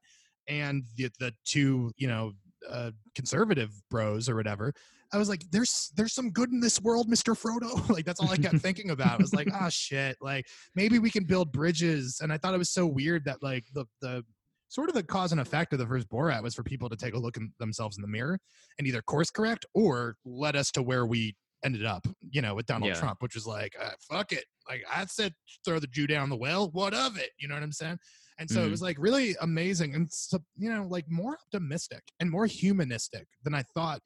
and 0.49 0.83
the, 0.95 1.09
the 1.19 1.33
two 1.45 1.91
you 1.97 2.07
know 2.07 2.33
uh, 2.69 2.91
conservative 3.15 3.71
bros 3.89 4.29
or 4.29 4.35
whatever. 4.35 4.73
I 5.13 5.17
was 5.17 5.29
like, 5.29 5.43
there's 5.51 5.91
there's 5.95 6.13
some 6.13 6.31
good 6.31 6.51
in 6.51 6.59
this 6.59 6.81
world, 6.81 7.09
Mr. 7.09 7.35
Frodo. 7.37 7.89
like 7.93 8.05
that's 8.05 8.19
all 8.19 8.29
I 8.29 8.37
kept 8.37 8.57
thinking 8.61 8.89
about. 8.89 9.13
I 9.13 9.17
was 9.17 9.33
like, 9.33 9.47
ah, 9.53 9.65
oh, 9.65 9.69
shit. 9.69 10.17
Like 10.21 10.45
maybe 10.75 10.99
we 10.99 11.09
can 11.09 11.23
build 11.23 11.51
bridges. 11.51 12.19
And 12.21 12.31
I 12.31 12.37
thought 12.37 12.53
it 12.53 12.57
was 12.57 12.71
so 12.71 12.85
weird 12.85 13.25
that 13.25 13.41
like 13.41 13.65
the 13.73 13.85
the 14.01 14.23
sort 14.69 14.89
of 14.89 14.95
the 14.95 15.03
cause 15.03 15.31
and 15.31 15.39
effect 15.39 15.71
of 15.73 15.79
the 15.79 15.87
first 15.87 16.09
Borat 16.09 16.43
was 16.43 16.53
for 16.53 16.63
people 16.63 16.89
to 16.89 16.97
take 16.97 17.13
a 17.13 17.17
look 17.17 17.37
at 17.37 17.43
themselves 17.59 17.97
in 17.97 18.01
the 18.01 18.07
mirror 18.07 18.37
and 18.77 18.87
either 18.87 19.01
course 19.01 19.29
correct 19.29 19.65
or 19.73 20.17
led 20.25 20.57
us 20.57 20.71
to 20.71 20.83
where 20.83 21.05
we 21.05 21.35
ended 21.63 21.85
up, 21.85 22.05
you 22.29 22.41
know, 22.41 22.53
with 22.53 22.65
Donald 22.65 22.89
yeah. 22.89 22.99
Trump, 22.99 23.21
which 23.21 23.35
was 23.35 23.47
like, 23.47 23.73
uh, 23.81 23.91
fuck 24.11 24.31
it. 24.31 24.45
Like 24.69 24.83
I 24.93 25.05
said, 25.05 25.33
throw 25.65 25.79
the 25.79 25.87
Jew 25.87 26.05
down 26.05 26.29
the 26.29 26.35
well. 26.35 26.69
What 26.71 26.93
of 26.93 27.17
it? 27.17 27.29
You 27.39 27.47
know 27.47 27.55
what 27.55 27.63
I'm 27.63 27.71
saying? 27.71 27.97
And 28.39 28.49
so 28.49 28.59
mm-hmm. 28.59 28.67
it 28.67 28.71
was 28.71 28.81
like 28.81 28.97
really 28.99 29.35
amazing 29.41 29.95
and, 29.95 30.09
you 30.57 30.71
know, 30.71 30.85
like 30.89 31.05
more 31.09 31.33
optimistic 31.33 32.03
and 32.19 32.29
more 32.29 32.45
humanistic 32.45 33.27
than 33.43 33.55
I 33.55 33.63
thought 33.63 33.99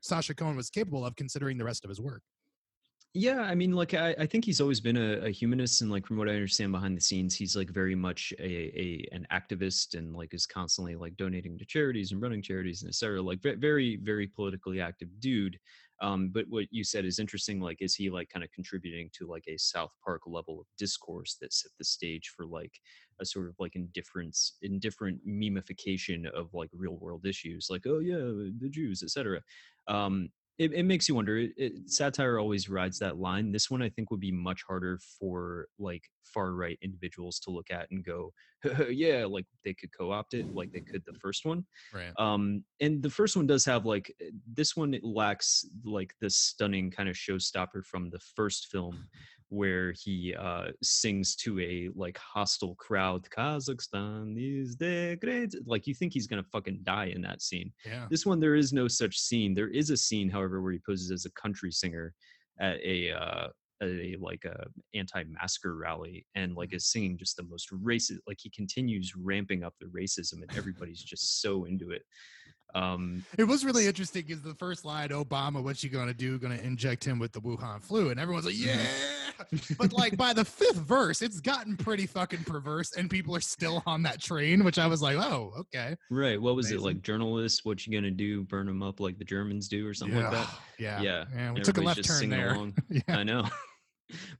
Sacha 0.00 0.34
Cohen 0.34 0.56
was 0.56 0.70
capable 0.70 1.04
of 1.04 1.16
considering 1.16 1.58
the 1.58 1.64
rest 1.64 1.84
of 1.84 1.88
his 1.88 2.00
work. 2.00 2.22
Yeah, 3.16 3.42
I 3.42 3.54
mean, 3.54 3.70
like 3.70 3.94
I, 3.94 4.12
I 4.18 4.26
think 4.26 4.44
he's 4.44 4.60
always 4.60 4.80
been 4.80 4.96
a, 4.96 5.26
a, 5.26 5.30
humanist, 5.30 5.82
and 5.82 5.90
like 5.90 6.04
from 6.04 6.16
what 6.16 6.28
I 6.28 6.32
understand 6.32 6.72
behind 6.72 6.96
the 6.96 7.00
scenes, 7.00 7.36
he's 7.36 7.54
like 7.54 7.70
very 7.70 7.94
much 7.94 8.34
a, 8.40 8.44
a 8.44 9.08
an 9.12 9.24
activist, 9.32 9.96
and 9.96 10.16
like 10.16 10.34
is 10.34 10.46
constantly 10.46 10.96
like 10.96 11.16
donating 11.16 11.56
to 11.58 11.64
charities 11.64 12.10
and 12.10 12.20
running 12.20 12.42
charities 12.42 12.82
and 12.82 12.88
etc. 12.88 13.22
Like 13.22 13.38
very, 13.40 14.00
very 14.02 14.26
politically 14.26 14.80
active 14.80 15.08
dude. 15.20 15.56
Um, 16.02 16.30
but 16.34 16.46
what 16.48 16.64
you 16.72 16.82
said 16.82 17.04
is 17.04 17.20
interesting. 17.20 17.60
Like, 17.60 17.80
is 17.80 17.94
he 17.94 18.10
like 18.10 18.30
kind 18.30 18.42
of 18.42 18.50
contributing 18.50 19.10
to 19.12 19.28
like 19.28 19.44
a 19.46 19.56
South 19.58 19.92
Park 20.04 20.22
level 20.26 20.58
of 20.58 20.66
discourse 20.76 21.36
that 21.40 21.52
set 21.52 21.70
the 21.78 21.84
stage 21.84 22.32
for 22.36 22.46
like 22.46 22.72
a 23.20 23.24
sort 23.24 23.48
of 23.48 23.54
like 23.60 23.76
indifference, 23.76 24.54
indifferent 24.62 25.20
memification 25.24 26.28
of 26.30 26.52
like 26.52 26.70
real 26.72 26.96
world 26.96 27.26
issues, 27.26 27.68
like 27.70 27.82
oh 27.86 28.00
yeah, 28.00 28.16
the 28.16 28.68
Jews, 28.68 29.04
etc. 29.04 29.40
Um, 29.86 30.30
it, 30.58 30.72
it 30.72 30.84
makes 30.84 31.08
you 31.08 31.14
wonder. 31.14 31.38
It, 31.38 31.52
it, 31.56 31.90
satire 31.90 32.38
always 32.38 32.68
rides 32.68 32.98
that 33.00 33.18
line. 33.18 33.50
This 33.50 33.70
one, 33.70 33.82
I 33.82 33.88
think, 33.88 34.10
would 34.10 34.20
be 34.20 34.30
much 34.30 34.62
harder 34.66 35.00
for 35.18 35.66
like 35.78 36.04
far 36.22 36.52
right 36.52 36.78
individuals 36.80 37.40
to 37.40 37.50
look 37.50 37.70
at 37.70 37.88
and 37.90 38.04
go, 38.04 38.32
yeah, 38.90 39.24
like 39.24 39.46
they 39.64 39.74
could 39.74 39.90
co-opt 39.96 40.34
it, 40.34 40.54
like 40.54 40.72
they 40.72 40.80
could 40.80 41.02
the 41.06 41.18
first 41.20 41.44
one. 41.44 41.64
Right. 41.92 42.12
Um, 42.18 42.64
and 42.80 43.02
the 43.02 43.10
first 43.10 43.36
one 43.36 43.46
does 43.46 43.64
have 43.64 43.84
like 43.84 44.14
eh, 44.20 44.30
this 44.52 44.76
one 44.76 44.96
lacks 45.02 45.66
like 45.84 46.14
the 46.20 46.30
stunning 46.30 46.90
kind 46.90 47.08
of 47.08 47.16
showstopper 47.16 47.84
from 47.84 48.10
the 48.10 48.20
first 48.20 48.68
film, 48.70 49.06
where 49.54 49.92
he 49.92 50.34
uh, 50.34 50.68
sings 50.82 51.36
to 51.36 51.60
a 51.60 51.88
like 51.94 52.18
hostile 52.18 52.74
crowd. 52.74 53.26
Kazakhstan 53.30 54.34
is 54.36 54.76
the 54.76 55.16
great. 55.20 55.54
Like 55.66 55.86
you 55.86 55.94
think 55.94 56.12
he's 56.12 56.26
gonna 56.26 56.44
fucking 56.52 56.80
die 56.82 57.12
in 57.14 57.22
that 57.22 57.42
scene. 57.42 57.72
Yeah. 57.86 58.06
This 58.10 58.26
one 58.26 58.40
there 58.40 58.56
is 58.56 58.72
no 58.72 58.88
such 58.88 59.18
scene. 59.18 59.54
There 59.54 59.68
is 59.68 59.90
a 59.90 59.96
scene, 59.96 60.28
however, 60.28 60.60
where 60.60 60.72
he 60.72 60.80
poses 60.84 61.10
as 61.10 61.24
a 61.24 61.30
country 61.40 61.70
singer 61.70 62.14
at 62.60 62.78
a 62.84 63.12
uh, 63.12 63.48
at 63.80 63.88
a 63.88 64.16
like 64.20 64.44
a 64.44 64.66
anti-masker 64.94 65.76
rally 65.76 66.26
and 66.34 66.54
like 66.54 66.72
is 66.72 66.90
singing 66.90 67.18
just 67.18 67.36
the 67.36 67.42
most 67.42 67.70
racist 67.72 68.18
like 68.26 68.38
he 68.40 68.50
continues 68.50 69.14
ramping 69.16 69.64
up 69.64 69.74
the 69.80 69.86
racism 69.86 70.34
and 70.34 70.56
everybody's 70.56 71.02
just 71.02 71.42
so 71.42 71.64
into 71.64 71.90
it 71.90 72.02
um, 72.74 73.24
it 73.38 73.44
was 73.44 73.64
really 73.64 73.86
interesting 73.86 74.24
because 74.26 74.42
the 74.42 74.54
first 74.54 74.84
line, 74.84 75.10
Obama, 75.10 75.62
what's 75.62 75.84
you 75.84 75.90
gonna 75.90 76.14
do? 76.14 76.38
Gonna 76.38 76.56
inject 76.56 77.04
him 77.04 77.18
with 77.18 77.32
the 77.32 77.40
Wuhan 77.40 77.82
flu, 77.82 78.10
and 78.10 78.18
everyone's 78.18 78.46
like, 78.46 78.58
yeah. 78.58 78.78
but 79.78 79.92
like 79.92 80.16
by 80.16 80.32
the 80.32 80.44
fifth 80.44 80.76
verse, 80.76 81.22
it's 81.22 81.40
gotten 81.40 81.76
pretty 81.76 82.06
fucking 82.06 82.44
perverse, 82.44 82.96
and 82.96 83.08
people 83.08 83.36
are 83.36 83.40
still 83.40 83.82
on 83.86 84.02
that 84.02 84.20
train. 84.20 84.64
Which 84.64 84.78
I 84.78 84.86
was 84.88 85.02
like, 85.02 85.16
oh, 85.16 85.52
okay. 85.58 85.96
Right. 86.10 86.40
What 86.40 86.56
was 86.56 86.66
Amazing. 86.66 86.78
it 86.78 86.84
like? 86.84 87.02
Journalists, 87.02 87.64
what 87.64 87.86
you 87.86 87.92
gonna 87.92 88.10
do? 88.10 88.42
Burn 88.42 88.66
them 88.66 88.82
up 88.82 88.98
like 88.98 89.18
the 89.18 89.24
Germans 89.24 89.68
do, 89.68 89.86
or 89.86 89.94
something 89.94 90.18
yeah. 90.18 90.28
like 90.28 90.32
that? 90.32 90.50
Yeah. 90.78 91.00
Yeah. 91.00 91.24
yeah. 91.34 91.52
We 91.52 91.60
took 91.60 91.78
a 91.78 91.80
left 91.80 92.04
turn 92.04 92.28
there. 92.28 92.56
yeah. 92.88 93.02
I 93.08 93.22
know 93.22 93.44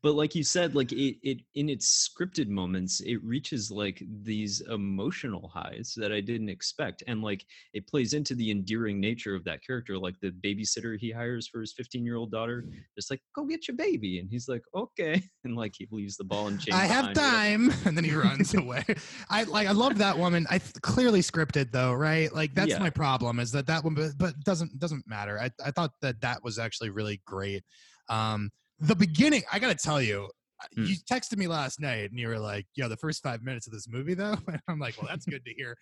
but 0.02 0.14
like 0.14 0.34
you 0.34 0.44
said 0.44 0.74
like 0.74 0.92
it, 0.92 1.16
it 1.22 1.38
in 1.54 1.68
its 1.68 2.08
scripted 2.08 2.48
moments 2.48 3.00
it 3.00 3.22
reaches 3.24 3.70
like 3.70 4.02
these 4.22 4.60
emotional 4.70 5.48
highs 5.52 5.94
that 5.96 6.12
i 6.12 6.20
didn't 6.20 6.48
expect 6.48 7.02
and 7.06 7.22
like 7.22 7.44
it 7.72 7.86
plays 7.86 8.12
into 8.12 8.34
the 8.34 8.50
endearing 8.50 9.00
nature 9.00 9.34
of 9.34 9.44
that 9.44 9.64
character 9.64 9.98
like 9.98 10.14
the 10.20 10.30
babysitter 10.44 10.98
he 10.98 11.10
hires 11.10 11.48
for 11.48 11.60
his 11.60 11.72
15 11.72 12.04
year 12.04 12.16
old 12.16 12.30
daughter 12.30 12.66
just 12.94 13.10
like 13.10 13.20
go 13.34 13.44
get 13.44 13.66
your 13.66 13.76
baby 13.76 14.18
and 14.18 14.28
he's 14.30 14.48
like 14.48 14.62
okay 14.74 15.22
and 15.44 15.56
like 15.56 15.74
he 15.76 15.88
leaves 15.90 16.16
the 16.16 16.24
ball 16.24 16.48
and 16.48 16.60
chain 16.60 16.74
i 16.74 16.86
have 16.86 17.12
time 17.14 17.72
and 17.84 17.96
then 17.96 18.04
he 18.04 18.14
runs 18.14 18.54
away. 18.54 18.84
I 19.30 19.44
like 19.44 19.66
i 19.66 19.72
love 19.72 19.98
that 19.98 20.18
woman. 20.18 20.46
I 20.50 20.60
clearly 20.82 21.20
scripted 21.20 21.70
though 21.72 21.92
right? 21.92 22.34
Like 22.34 22.54
that's 22.54 22.70
yeah. 22.70 22.78
my 22.78 22.90
problem 22.90 23.40
is 23.40 23.52
that 23.52 23.66
that 23.66 23.84
one 23.84 23.94
but, 23.94 24.12
but 24.18 24.34
doesn't 24.44 24.78
doesn't 24.78 25.04
matter. 25.06 25.38
I, 25.38 25.50
I 25.64 25.70
thought 25.70 25.92
that 26.02 26.20
that 26.20 26.42
was 26.42 26.58
actually 26.58 26.90
really 26.90 27.20
great. 27.26 27.62
Um 28.08 28.50
the 28.80 28.96
beginning, 28.96 29.42
I 29.52 29.58
gotta 29.58 29.74
tell 29.74 30.00
you, 30.00 30.28
mm. 30.76 30.86
you 30.86 30.96
texted 31.10 31.36
me 31.36 31.46
last 31.46 31.80
night 31.80 32.10
and 32.10 32.18
you 32.18 32.28
were 32.28 32.38
like, 32.38 32.66
"Yo, 32.74 32.88
the 32.88 32.96
first 32.96 33.22
five 33.22 33.42
minutes 33.42 33.66
of 33.66 33.72
this 33.72 33.88
movie, 33.88 34.14
though," 34.14 34.36
and 34.48 34.60
I'm 34.68 34.78
like, 34.78 35.00
"Well, 35.00 35.08
that's 35.10 35.26
good 35.26 35.44
to 35.44 35.54
hear." 35.54 35.76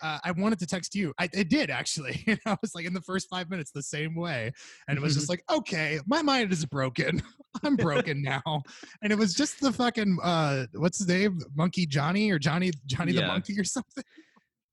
Uh, 0.00 0.18
I 0.22 0.30
wanted 0.32 0.58
to 0.60 0.66
text 0.66 0.94
you. 0.94 1.12
I 1.18 1.28
it 1.32 1.48
did 1.48 1.70
actually. 1.70 2.24
I 2.46 2.56
was 2.62 2.74
like 2.74 2.84
in 2.84 2.94
the 2.94 3.00
first 3.00 3.28
five 3.28 3.50
minutes 3.50 3.70
the 3.72 3.82
same 3.82 4.14
way, 4.14 4.52
and 4.86 4.96
it 4.96 5.00
was 5.00 5.14
just 5.14 5.28
like, 5.28 5.42
okay, 5.50 5.98
my 6.06 6.22
mind 6.22 6.52
is 6.52 6.64
broken. 6.64 7.22
I'm 7.64 7.76
broken 7.76 8.22
now, 8.22 8.62
and 9.02 9.12
it 9.12 9.18
was 9.18 9.34
just 9.34 9.60
the 9.60 9.72
fucking 9.72 10.18
uh, 10.22 10.66
what's 10.74 10.98
his 10.98 11.08
name, 11.08 11.40
Monkey 11.54 11.86
Johnny 11.86 12.30
or 12.30 12.38
Johnny 12.38 12.70
Johnny 12.86 13.12
yeah. 13.12 13.22
the 13.22 13.26
Monkey 13.26 13.58
or 13.58 13.64
something. 13.64 14.04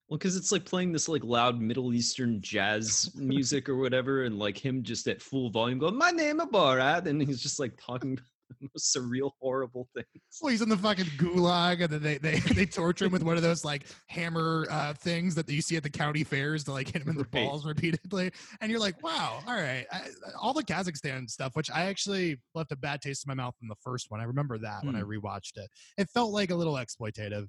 Well, 0.10 0.20
because 0.20 0.36
it's 0.36 0.52
like 0.52 0.66
playing 0.66 0.92
this 0.92 1.10
like 1.10 1.24
loud 1.24 1.60
Middle 1.60 1.94
Eastern 1.94 2.40
jazz 2.42 3.12
music 3.16 3.68
or 3.68 3.76
whatever, 3.76 4.24
and 4.24 4.38
like 4.38 4.58
him 4.58 4.84
just 4.84 5.08
at 5.08 5.22
full 5.22 5.50
volume 5.50 5.80
going, 5.80 5.98
"My 5.98 6.12
name 6.12 6.40
is 6.40 6.48
Borat," 6.48 7.08
and 7.08 7.22
he's 7.22 7.42
just 7.42 7.60
like 7.60 7.74
talking 7.84 8.20
the 8.50 8.70
most 8.74 8.96
surreal, 8.96 9.32
horrible 9.42 9.88
things. 9.96 10.08
Well, 10.40 10.52
he's 10.52 10.62
in 10.62 10.70
the 10.70 10.78
fucking 10.78 11.06
gulag, 11.18 11.82
and 11.82 11.92
then 11.92 12.04
they 12.04 12.20
they, 12.20 12.40
they 12.54 12.66
torture 12.68 13.06
him 13.06 13.14
with 13.14 13.24
one 13.24 13.36
of 13.36 13.42
those 13.42 13.66
like 13.66 13.88
hammer 14.08 14.68
uh, 14.70 14.94
things 14.94 15.34
that 15.36 15.50
you 15.50 15.62
see 15.62 15.76
at 15.76 15.82
the 15.82 15.90
county 15.90 16.24
fairs 16.24 16.64
to 16.66 16.72
like 16.72 16.92
hit 16.92 17.02
him 17.02 17.10
in 17.10 17.18
the 17.18 17.24
right. 17.34 17.48
balls 17.48 17.66
repeatedly. 17.66 18.32
And 18.62 18.70
you're 18.70 18.80
like, 18.80 19.02
wow, 19.04 19.40
all 19.48 19.56
right. 19.56 19.88
I, 19.92 20.02
all 20.40 20.54
the 20.54 20.64
Kazakhstan 20.64 21.28
stuff, 21.30 21.56
which 21.56 21.72
I 21.72 21.86
actually 21.86 22.38
left 22.54 22.72
a 22.72 22.78
bad 22.78 23.02
taste 23.02 23.26
in 23.26 23.30
my 23.30 23.44
mouth 23.44 23.56
in 23.62 23.68
the 23.68 23.76
first 23.82 24.12
one. 24.12 24.20
I 24.20 24.26
remember 24.26 24.60
that 24.60 24.82
hmm. 24.82 24.88
when 24.88 24.96
I 24.96 25.02
hmm. 25.02 25.10
rewatched 25.10 25.58
it. 25.58 25.70
It 25.98 26.10
felt 26.10 26.32
like 26.32 26.52
a 26.52 26.56
little 26.56 26.76
exploitative. 26.76 27.48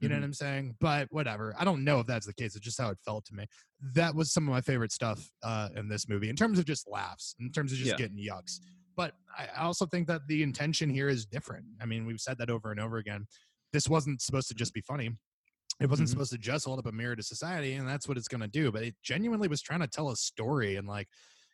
You 0.00 0.08
know 0.08 0.14
mm-hmm. 0.14 0.22
what 0.22 0.26
I'm 0.26 0.32
saying? 0.34 0.76
But 0.80 1.08
whatever. 1.10 1.54
I 1.58 1.64
don't 1.64 1.84
know 1.84 2.00
if 2.00 2.06
that's 2.06 2.26
the 2.26 2.34
case. 2.34 2.56
It's 2.56 2.64
just 2.64 2.80
how 2.80 2.90
it 2.90 2.98
felt 3.04 3.24
to 3.26 3.34
me. 3.34 3.46
That 3.94 4.14
was 4.14 4.32
some 4.32 4.48
of 4.48 4.52
my 4.52 4.60
favorite 4.60 4.92
stuff 4.92 5.30
uh, 5.42 5.68
in 5.76 5.88
this 5.88 6.08
movie 6.08 6.28
in 6.28 6.36
terms 6.36 6.58
of 6.58 6.64
just 6.64 6.88
laughs, 6.88 7.34
in 7.40 7.50
terms 7.52 7.72
of 7.72 7.78
just 7.78 7.90
yeah. 7.90 7.96
getting 7.96 8.16
yucks. 8.16 8.58
But 8.96 9.14
I 9.38 9.62
also 9.62 9.86
think 9.86 10.06
that 10.08 10.22
the 10.28 10.42
intention 10.42 10.90
here 10.90 11.08
is 11.08 11.24
different. 11.24 11.64
I 11.80 11.86
mean, 11.86 12.04
we've 12.04 12.20
said 12.20 12.38
that 12.38 12.50
over 12.50 12.70
and 12.70 12.80
over 12.80 12.98
again. 12.98 13.26
This 13.72 13.88
wasn't 13.88 14.20
supposed 14.20 14.48
to 14.48 14.54
just 14.54 14.74
be 14.74 14.82
funny. 14.82 15.10
It 15.80 15.88
wasn't 15.88 16.08
mm-hmm. 16.08 16.12
supposed 16.12 16.32
to 16.32 16.38
just 16.38 16.66
hold 16.66 16.78
up 16.78 16.86
a 16.86 16.92
mirror 16.92 17.16
to 17.16 17.22
society, 17.22 17.74
and 17.74 17.88
that's 17.88 18.06
what 18.06 18.16
it's 18.16 18.28
going 18.28 18.42
to 18.42 18.48
do. 18.48 18.70
But 18.70 18.82
it 18.82 18.94
genuinely 19.02 19.48
was 19.48 19.62
trying 19.62 19.80
to 19.80 19.86
tell 19.86 20.10
a 20.10 20.16
story 20.16 20.76
and 20.76 20.86
like 20.86 21.08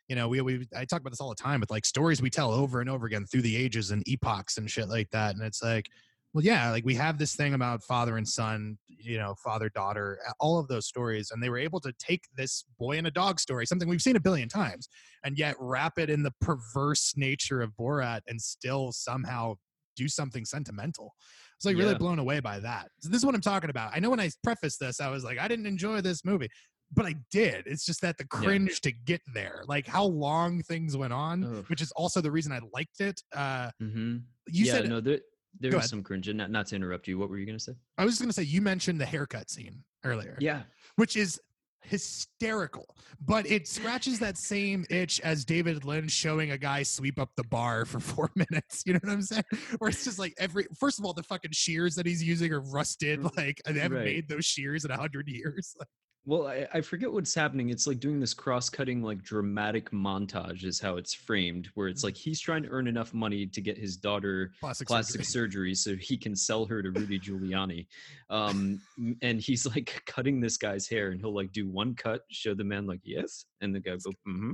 you 0.09 0.15
know, 0.15 0.27
we, 0.27 0.41
we 0.41 0.67
I 0.75 0.85
talk 0.85 1.01
about 1.01 1.11
this 1.11 1.21
all 1.21 1.29
the 1.29 1.35
time 1.35 1.59
with 1.59 1.69
like 1.69 1.85
stories 1.85 2.21
we 2.21 2.31
tell 2.31 2.51
over 2.51 2.81
and 2.81 2.89
over 2.89 3.05
again 3.05 3.25
through 3.25 3.43
the 3.43 3.55
ages 3.55 3.91
and 3.91 4.03
epochs 4.07 4.57
and 4.57 4.69
shit 4.69 4.89
like 4.89 5.09
that. 5.11 5.35
And 5.35 5.43
it's 5.43 5.61
like 5.61 5.85
well 6.33 6.43
yeah 6.43 6.69
like 6.71 6.85
we 6.85 6.95
have 6.95 7.17
this 7.17 7.35
thing 7.35 7.53
about 7.53 7.83
father 7.83 8.17
and 8.17 8.27
son 8.27 8.77
you 8.87 9.17
know 9.17 9.33
father 9.43 9.69
daughter 9.69 10.19
all 10.39 10.59
of 10.59 10.67
those 10.67 10.85
stories 10.85 11.31
and 11.31 11.41
they 11.41 11.49
were 11.49 11.57
able 11.57 11.79
to 11.79 11.93
take 11.99 12.23
this 12.35 12.65
boy 12.77 12.97
and 12.97 13.07
a 13.07 13.11
dog 13.11 13.39
story 13.39 13.65
something 13.65 13.89
we've 13.89 14.01
seen 14.01 14.15
a 14.15 14.19
billion 14.19 14.47
times 14.47 14.89
and 15.23 15.37
yet 15.37 15.55
wrap 15.59 15.97
it 15.97 16.09
in 16.09 16.23
the 16.23 16.33
perverse 16.41 17.13
nature 17.15 17.61
of 17.61 17.71
borat 17.79 18.21
and 18.27 18.41
still 18.41 18.91
somehow 18.91 19.53
do 19.95 20.07
something 20.07 20.45
sentimental 20.45 21.13
I 21.17 21.59
was 21.59 21.65
like 21.65 21.77
yeah. 21.77 21.83
really 21.83 21.97
blown 21.97 22.19
away 22.19 22.39
by 22.39 22.59
that 22.59 22.89
so 22.99 23.09
this 23.09 23.19
is 23.19 23.25
what 23.25 23.35
i'm 23.35 23.41
talking 23.41 23.69
about 23.69 23.91
i 23.93 23.99
know 23.99 24.09
when 24.09 24.19
i 24.19 24.29
prefaced 24.43 24.79
this 24.79 25.01
i 25.01 25.09
was 25.09 25.23
like 25.23 25.39
i 25.39 25.47
didn't 25.47 25.65
enjoy 25.65 26.01
this 26.01 26.23
movie 26.23 26.49
but 26.91 27.05
I 27.05 27.15
did. 27.31 27.67
It's 27.67 27.85
just 27.85 28.01
that 28.01 28.17
the 28.17 28.25
cringe 28.25 28.69
yeah. 28.83 28.89
to 28.89 28.91
get 28.91 29.21
there, 29.33 29.63
like 29.67 29.85
how 29.85 30.05
long 30.05 30.63
things 30.63 30.97
went 30.97 31.13
on, 31.13 31.43
Ugh. 31.43 31.65
which 31.67 31.81
is 31.81 31.91
also 31.91 32.19
the 32.19 32.31
reason 32.31 32.51
I 32.51 32.61
liked 32.73 32.99
it. 32.99 33.21
Uh, 33.31 33.69
mm-hmm. 33.81 34.17
You 34.47 34.65
yeah, 34.65 34.71
said 34.71 34.89
no, 34.89 34.99
there, 34.99 35.19
there 35.59 35.71
Go 35.71 35.77
was 35.77 35.83
ahead. 35.83 35.89
some 35.89 36.03
cringe. 36.03 36.29
Not 36.29 36.51
not 36.51 36.67
to 36.67 36.75
interrupt 36.75 37.07
you. 37.07 37.17
What 37.17 37.29
were 37.29 37.37
you 37.37 37.45
gonna 37.45 37.59
say? 37.59 37.73
I 37.97 38.05
was 38.05 38.13
just 38.13 38.21
gonna 38.21 38.33
say 38.33 38.43
you 38.43 38.61
mentioned 38.61 38.99
the 38.99 39.05
haircut 39.05 39.49
scene 39.49 39.83
earlier. 40.03 40.37
Yeah. 40.39 40.63
Which 40.95 41.15
is 41.15 41.39
hysterical, 41.81 42.85
but 43.25 43.49
it 43.49 43.67
scratches 43.67 44.19
that 44.19 44.37
same 44.37 44.85
itch 44.89 45.19
as 45.21 45.45
David 45.45 45.85
Lynch 45.85 46.11
showing 46.11 46.51
a 46.51 46.57
guy 46.57 46.83
sweep 46.83 47.19
up 47.19 47.29
the 47.35 47.43
bar 47.45 47.85
for 47.85 47.99
four 47.99 48.31
minutes. 48.35 48.83
You 48.85 48.93
know 48.93 48.99
what 49.03 49.13
I'm 49.13 49.21
saying? 49.21 49.43
Where 49.79 49.89
it's 49.89 50.03
just 50.03 50.19
like 50.19 50.33
every 50.37 50.67
first 50.79 50.99
of 50.99 51.05
all, 51.05 51.13
the 51.13 51.23
fucking 51.23 51.51
shears 51.51 51.95
that 51.95 52.05
he's 52.05 52.23
using 52.23 52.51
are 52.53 52.61
rusted. 52.61 53.19
Like 53.37 53.61
they 53.65 53.79
haven't 53.79 53.97
right. 53.97 54.05
made 54.05 54.27
those 54.27 54.45
shears 54.45 54.85
in 54.85 54.91
a 54.91 54.97
hundred 54.97 55.27
years. 55.27 55.75
Like, 55.79 55.87
well, 56.29 56.47
I, 56.47 56.67
I, 56.75 56.81
forget 56.81 57.11
what's 57.11 57.33
happening. 57.33 57.69
It's 57.69 57.87
like 57.87 57.99
doing 57.99 58.19
this 58.19 58.35
cross-cutting, 58.35 59.01
like 59.01 59.23
dramatic 59.23 59.89
montage 59.89 60.63
is 60.63 60.79
how 60.79 60.97
it's 60.97 61.11
framed, 61.11 61.69
where 61.73 61.87
it's 61.87 62.03
like 62.03 62.15
he's 62.15 62.39
trying 62.39 62.61
to 62.61 62.69
earn 62.69 62.87
enough 62.87 63.15
money 63.15 63.47
to 63.47 63.59
get 63.61 63.79
his 63.79 63.97
daughter 63.97 64.51
plastic, 64.59 64.87
plastic 64.87 65.25
surgery. 65.25 65.73
surgery. 65.73 65.75
so 65.75 65.95
he 65.95 66.17
can 66.17 66.35
sell 66.35 66.65
her 66.65 66.83
to 66.83 66.91
Rudy 66.91 67.19
Giuliani. 67.19 67.87
Um, 68.29 68.79
and 69.23 69.41
he's 69.41 69.65
like 69.65 70.03
cutting 70.05 70.39
this 70.39 70.57
guy's 70.57 70.87
hair, 70.87 71.09
and 71.09 71.19
he'll 71.19 71.33
like 71.33 71.51
do 71.51 71.67
one 71.67 71.95
cut, 71.95 72.21
show 72.29 72.53
the 72.53 72.63
man 72.63 72.85
like 72.85 73.01
yes, 73.03 73.45
and 73.61 73.73
the 73.73 73.79
guy 73.79 73.95
go 73.95 74.11
mm-hmm. 74.27 74.53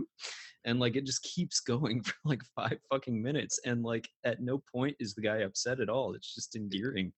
And 0.64 0.80
like 0.80 0.96
it 0.96 1.06
just 1.06 1.24
keeps 1.24 1.60
going 1.60 2.02
for 2.04 2.16
like 2.24 2.42
five 2.56 2.78
fucking 2.90 3.22
minutes, 3.22 3.60
and 3.66 3.84
like 3.84 4.08
at 4.24 4.42
no 4.42 4.64
point 4.74 4.96
is 5.02 5.14
the 5.14 5.22
guy 5.22 5.40
upset 5.40 5.82
at 5.82 5.90
all. 5.90 6.14
It's 6.14 6.34
just 6.34 6.56
endearing 6.56 7.12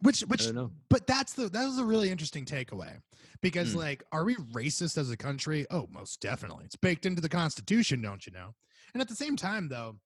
which 0.00 0.20
which 0.22 0.48
but 0.90 1.06
that's 1.06 1.32
the 1.32 1.48
that 1.48 1.64
was 1.64 1.78
a 1.78 1.84
really 1.84 2.10
interesting 2.10 2.44
takeaway 2.44 2.98
because 3.40 3.74
mm. 3.74 3.78
like 3.78 4.04
are 4.12 4.24
we 4.24 4.36
racist 4.36 4.98
as 4.98 5.10
a 5.10 5.16
country? 5.16 5.66
Oh 5.70 5.88
most 5.90 6.20
definitely. 6.20 6.64
It's 6.66 6.76
baked 6.76 7.06
into 7.06 7.22
the 7.22 7.28
constitution 7.28 8.02
don't 8.02 8.26
you 8.26 8.32
know? 8.32 8.54
And 8.92 9.00
at 9.00 9.08
the 9.08 9.14
same 9.14 9.36
time 9.36 9.68
though 9.68 9.96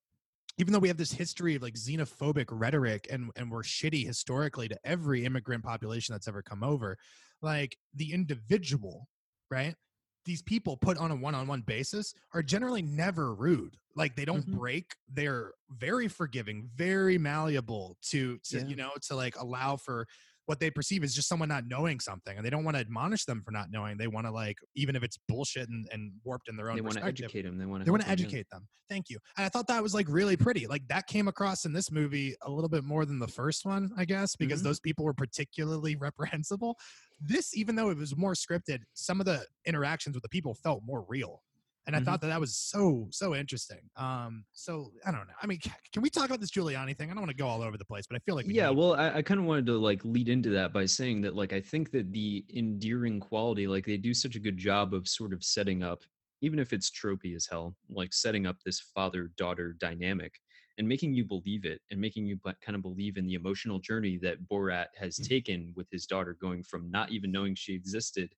even 0.59 0.73
though 0.73 0.79
we 0.79 0.89
have 0.89 0.97
this 0.97 1.13
history 1.13 1.57
of 1.57 1.63
like 1.63 1.75
xenophobic 1.75 2.47
rhetoric 2.51 3.09
and 3.11 3.31
and 3.37 3.51
we're 3.51 3.63
shitty 3.63 4.07
historically 4.07 4.69
to 4.69 4.79
every 4.85 5.25
immigrant 5.25 5.65
population 5.65 6.13
that's 6.13 6.29
ever 6.29 6.43
come 6.43 6.63
over 6.63 6.97
like 7.43 7.77
the 7.95 8.13
individual 8.13 9.09
right 9.51 9.75
these 10.25 10.43
people 10.43 10.77
put 10.77 10.99
on 10.99 11.11
a 11.11 11.17
one-on-one 11.17 11.63
basis 11.63 12.15
are 12.35 12.43
generally 12.43 12.83
never 12.83 13.35
rude 13.35 13.77
like 13.97 14.17
they 14.17 14.25
don't 14.25 14.47
mm-hmm. 14.47 14.59
break 14.59 14.95
they're 15.13 15.53
very 15.71 16.09
forgiving 16.09 16.69
very 16.77 17.19
malleable 17.19 17.97
to 18.03 18.39
to 18.45 18.59
yeah. 18.59 18.67
you 18.67 18.77
know 18.77 18.91
to 19.03 19.15
like 19.15 19.35
allow 19.37 19.77
for 19.77 20.07
what 20.47 20.59
they 20.59 20.69
perceive 20.69 21.05
is 21.05 21.15
just 21.15 21.29
someone 21.29 21.49
not 21.49 21.65
knowing 21.69 22.01
something 22.01 22.37
and 22.37 22.45
they 22.45 22.51
don't 22.51 22.65
want 22.65 22.75
to 22.77 22.81
admonish 22.81 23.25
them 23.25 23.41
for 23.45 23.53
not 23.53 23.69
knowing 23.71 23.97
they 23.97 24.09
want 24.09 24.27
to 24.27 24.33
like 24.33 24.57
even 24.75 24.97
if 24.97 25.05
it's 25.05 25.17
bullshit 25.29 25.69
and, 25.69 25.87
and 25.93 26.11
warped 26.25 26.49
in 26.49 26.57
their 26.57 26.71
own 26.71 26.75
they 26.75 26.83
want 26.83 26.97
to 26.97 27.05
educate 27.05 27.43
them 27.43 27.57
they 27.57 27.67
want 27.67 27.81
to 27.81 27.85
they 27.85 27.91
want 27.93 28.03
to 28.03 28.09
educate 28.09 28.49
them 28.51 28.67
thank 28.89 29.09
you 29.09 29.17
and 29.37 29.47
i 29.47 29.49
thought 29.49 29.69
that 29.69 29.81
was 29.81 29.95
like 29.95 30.07
really 30.09 30.37
pretty 30.37 30.67
like 30.67 30.83
that 30.89 31.07
came 31.07 31.29
across 31.29 31.67
in 31.67 31.73
this 31.73 31.93
movie 31.93 32.35
a 32.43 32.51
little 32.51 32.69
bit 32.69 32.83
more 32.83 33.05
than 33.05 33.21
the 33.21 33.29
first 33.29 33.65
one 33.65 33.93
i 33.97 34.05
guess 34.05 34.35
because 34.35 34.59
mm-hmm. 34.59 34.69
those 34.69 34.81
people 34.81 35.05
were 35.05 35.15
particularly 35.15 35.95
reprehensible 36.01 36.77
this 37.21 37.57
even 37.57 37.75
though 37.75 37.91
it 37.91 37.97
was 37.97 38.17
more 38.17 38.35
scripted 38.35 38.81
some 38.95 39.21
of 39.21 39.27
the 39.27 39.45
interactions 39.67 40.15
with 40.15 40.23
the 40.23 40.29
people 40.29 40.55
felt 40.55 40.83
more 40.85 41.05
real 41.09 41.43
and 41.87 41.97
I 41.97 41.99
mm-hmm. 41.99 42.07
thought 42.07 42.21
that 42.21 42.29
that 42.29 42.41
was 42.41 42.55
so 42.55 43.09
so 43.11 43.35
interesting. 43.35 43.81
Um, 43.97 44.45
so 44.53 44.93
I 45.07 45.11
don't 45.11 45.27
know. 45.27 45.35
I 45.43 45.47
mean, 45.47 45.59
can 45.93 46.03
we 46.03 46.11
talk 46.11 46.27
about 46.27 46.41
this 46.41 46.51
Giuliani 46.51 46.97
thing? 46.97 47.11
I 47.11 47.15
don't 47.15 47.23
want 47.23 47.31
to 47.31 47.37
go 47.37 47.49
all 47.49 47.63
over 47.63 47.77
the 47.77 47.85
place, 47.85 48.07
but 48.09 48.17
I 48.17 48.21
feel 48.21 48.35
like 48.35 48.47
we 48.47 48.55
yeah. 48.55 48.71
Well, 48.71 48.95
I, 48.95 49.17
I 49.17 49.23
kind 49.23 49.41
of 49.41 49.47
wanted 49.47 49.67
to 49.67 49.79
like 49.79 50.05
lead 50.05 50.29
into 50.29 50.51
that 50.51 50.73
by 50.73 50.87
saying 50.87 51.23
that 51.23 51.35
like 51.35 51.53
I 51.53 51.61
think 51.61 51.91
that 51.93 52.13
the 52.13 52.45
endearing 52.55 53.19
quality, 53.19 53.67
like 53.67 53.87
they 53.87 53.97
do 53.97 54.15
such 54.15 54.37
a 54.37 54.41
good 54.41 54.57
job 54.57 54.95
of 54.95 55.09
sort 55.09 55.33
of 55.33 55.43
setting 55.43 55.83
up, 55.83 56.03
even 56.43 56.59
if 56.59 56.73
it's 56.73 56.91
tropey 56.91 57.35
as 57.35 57.47
hell, 57.51 57.75
like 57.89 58.13
setting 58.13 58.47
up 58.47 58.57
this 58.65 58.81
father 58.95 59.33
daughter 59.37 59.75
dynamic 59.81 60.35
and 60.81 60.89
making 60.89 61.13
you 61.13 61.27
believe 61.27 61.67
it 61.67 61.83
and 61.91 62.01
making 62.01 62.25
you 62.25 62.39
kind 62.65 62.75
of 62.75 62.81
believe 62.81 63.19
in 63.19 63.27
the 63.27 63.35
emotional 63.35 63.79
journey 63.79 64.19
that 64.23 64.49
Borat 64.49 64.87
has 64.97 65.17
mm-hmm. 65.17 65.29
taken 65.29 65.73
with 65.77 65.87
his 65.91 66.07
daughter, 66.07 66.39
going 66.41 66.63
from 66.63 66.91
not 66.91 67.11
even 67.11 67.31
knowing 67.31 67.55
she 67.55 67.75
existed 67.75 68.33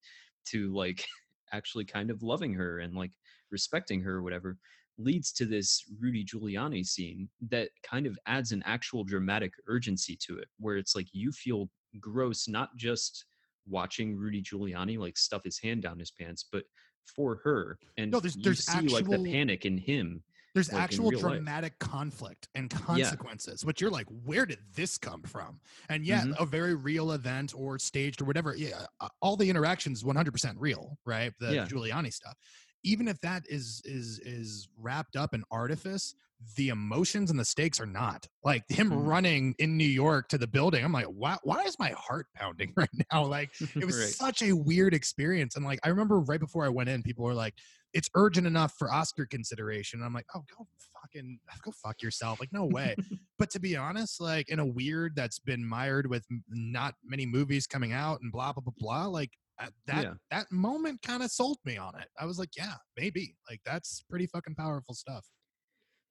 to 0.46 0.74
like 0.74 1.06
actually 1.52 1.84
kind 1.84 2.10
of 2.10 2.24
loving 2.24 2.52
her 2.52 2.80
and 2.80 2.96
like 2.96 3.12
respecting 3.52 4.00
her 4.00 4.16
or 4.16 4.22
whatever 4.24 4.58
leads 4.98 5.30
to 5.34 5.46
this 5.46 5.84
Rudy 6.00 6.24
Giuliani 6.24 6.84
scene 6.84 7.28
that 7.48 7.68
kind 7.88 8.08
of 8.08 8.18
adds 8.26 8.50
an 8.50 8.64
actual 8.66 9.04
dramatic 9.04 9.52
urgency 9.68 10.18
to 10.26 10.38
it, 10.38 10.48
where 10.58 10.76
it's 10.76 10.96
like 10.96 11.06
you 11.12 11.30
feel 11.30 11.70
gross, 12.00 12.48
not 12.48 12.76
just 12.76 13.24
watching 13.68 14.16
Rudy 14.16 14.42
Giuliani 14.42 14.98
like 14.98 15.16
stuff 15.16 15.44
his 15.44 15.60
hand 15.60 15.82
down 15.82 16.00
his 16.00 16.10
pants, 16.10 16.44
but 16.50 16.64
for 17.06 17.40
her. 17.44 17.78
And 17.96 18.10
no, 18.10 18.18
there's, 18.18 18.36
you 18.36 18.42
there's 18.42 18.66
see 18.66 18.78
actual, 18.78 18.94
like 18.94 19.08
the 19.08 19.30
panic 19.30 19.64
in 19.64 19.78
him. 19.78 20.24
There's 20.54 20.70
like, 20.70 20.86
actual 20.86 21.10
real 21.10 21.22
life. 21.22 21.42
dramatic 21.42 21.78
conflict 21.78 22.48
and 22.54 22.70
consequences, 22.70 23.64
which 23.64 23.80
you're 23.80 23.90
like, 23.90 24.06
where 24.08 24.44
did 24.44 24.58
this 24.74 24.98
come 24.98 25.22
from? 25.22 25.60
And 25.88 26.04
yet, 26.04 26.28
Mhm. 26.28 26.36
a 26.38 26.44
very 26.44 26.74
real 26.74 27.12
event 27.12 27.54
or 27.56 27.78
staged 27.78 28.20
or 28.20 28.26
whatever. 28.26 28.54
Yeah, 28.54 28.86
uh, 29.00 29.08
all 29.22 29.36
the 29.36 29.48
interactions 29.48 30.04
100% 30.04 30.58
real, 30.60 30.98
right? 31.06 31.32
The 31.40 31.56
Yeah. 31.56 31.68
Giuliani 31.68 32.12
stuff. 32.12 32.34
Even 32.84 33.08
if 33.08 33.20
that 33.20 33.44
is 33.48 33.80
is 33.84 34.18
is 34.20 34.68
wrapped 34.76 35.16
up 35.16 35.32
in 35.34 35.44
artifice, 35.50 36.14
the 36.56 36.68
emotions 36.70 37.30
and 37.30 37.38
the 37.38 37.44
stakes 37.44 37.80
are 37.80 37.86
not. 37.86 38.26
Like 38.42 38.64
him 38.68 38.92
Mhm. 38.92 39.06
running 39.06 39.54
in 39.58 39.76
New 39.76 39.84
York 39.88 40.28
to 40.30 40.38
the 40.38 40.48
building, 40.48 40.84
I'm 40.84 40.92
like, 40.92 41.06
why? 41.06 41.38
Why 41.44 41.62
is 41.62 41.78
my 41.78 41.90
heart 41.96 42.26
pounding 42.34 42.72
right 42.76 42.88
now? 43.12 43.24
Like 43.24 43.52
it 43.80 43.84
was 43.86 43.96
Right. 43.96 44.16
such 44.16 44.42
a 44.42 44.52
weird 44.52 44.94
experience. 44.94 45.54
And 45.56 45.64
like 45.64 45.78
I 45.84 45.88
remember 45.88 46.18
right 46.20 46.40
before 46.40 46.64
I 46.64 46.68
went 46.70 46.88
in, 46.88 47.02
people 47.04 47.24
were 47.24 47.34
like, 47.34 47.54
"It's 47.92 48.08
urgent 48.14 48.46
enough 48.46 48.74
for 48.78 48.92
Oscar 48.92 49.26
consideration." 49.26 50.00
And 50.00 50.06
I'm 50.06 50.14
like, 50.14 50.26
"Oh, 50.34 50.44
go 50.56 50.66
fucking 51.00 51.38
go 51.62 51.72
fuck 51.72 52.02
yourself!" 52.02 52.40
Like 52.40 52.52
no 52.52 52.64
way. 52.66 52.94
but 53.38 53.50
to 53.50 53.60
be 53.60 53.76
honest, 53.76 54.20
like 54.20 54.48
in 54.48 54.58
a 54.58 54.66
weird 54.66 55.14
that's 55.16 55.38
been 55.38 55.64
mired 55.64 56.08
with 56.08 56.24
not 56.48 56.94
many 57.04 57.26
movies 57.26 57.66
coming 57.66 57.92
out 57.92 58.20
and 58.22 58.32
blah 58.32 58.52
blah 58.52 58.62
blah 58.62 58.74
blah. 58.78 59.06
Like 59.06 59.30
uh, 59.60 59.68
that 59.86 60.04
Yeah. 60.04 60.14
that 60.30 60.46
moment 60.50 61.02
kind 61.02 61.22
of 61.22 61.30
sold 61.30 61.58
me 61.64 61.76
on 61.76 61.94
it. 62.00 62.08
I 62.18 62.24
was 62.26 62.38
like, 62.38 62.50
yeah, 62.56 62.74
maybe. 62.96 63.36
Like 63.50 63.60
that's 63.64 64.04
pretty 64.08 64.26
fucking 64.26 64.54
powerful 64.54 64.94
stuff. 64.94 65.26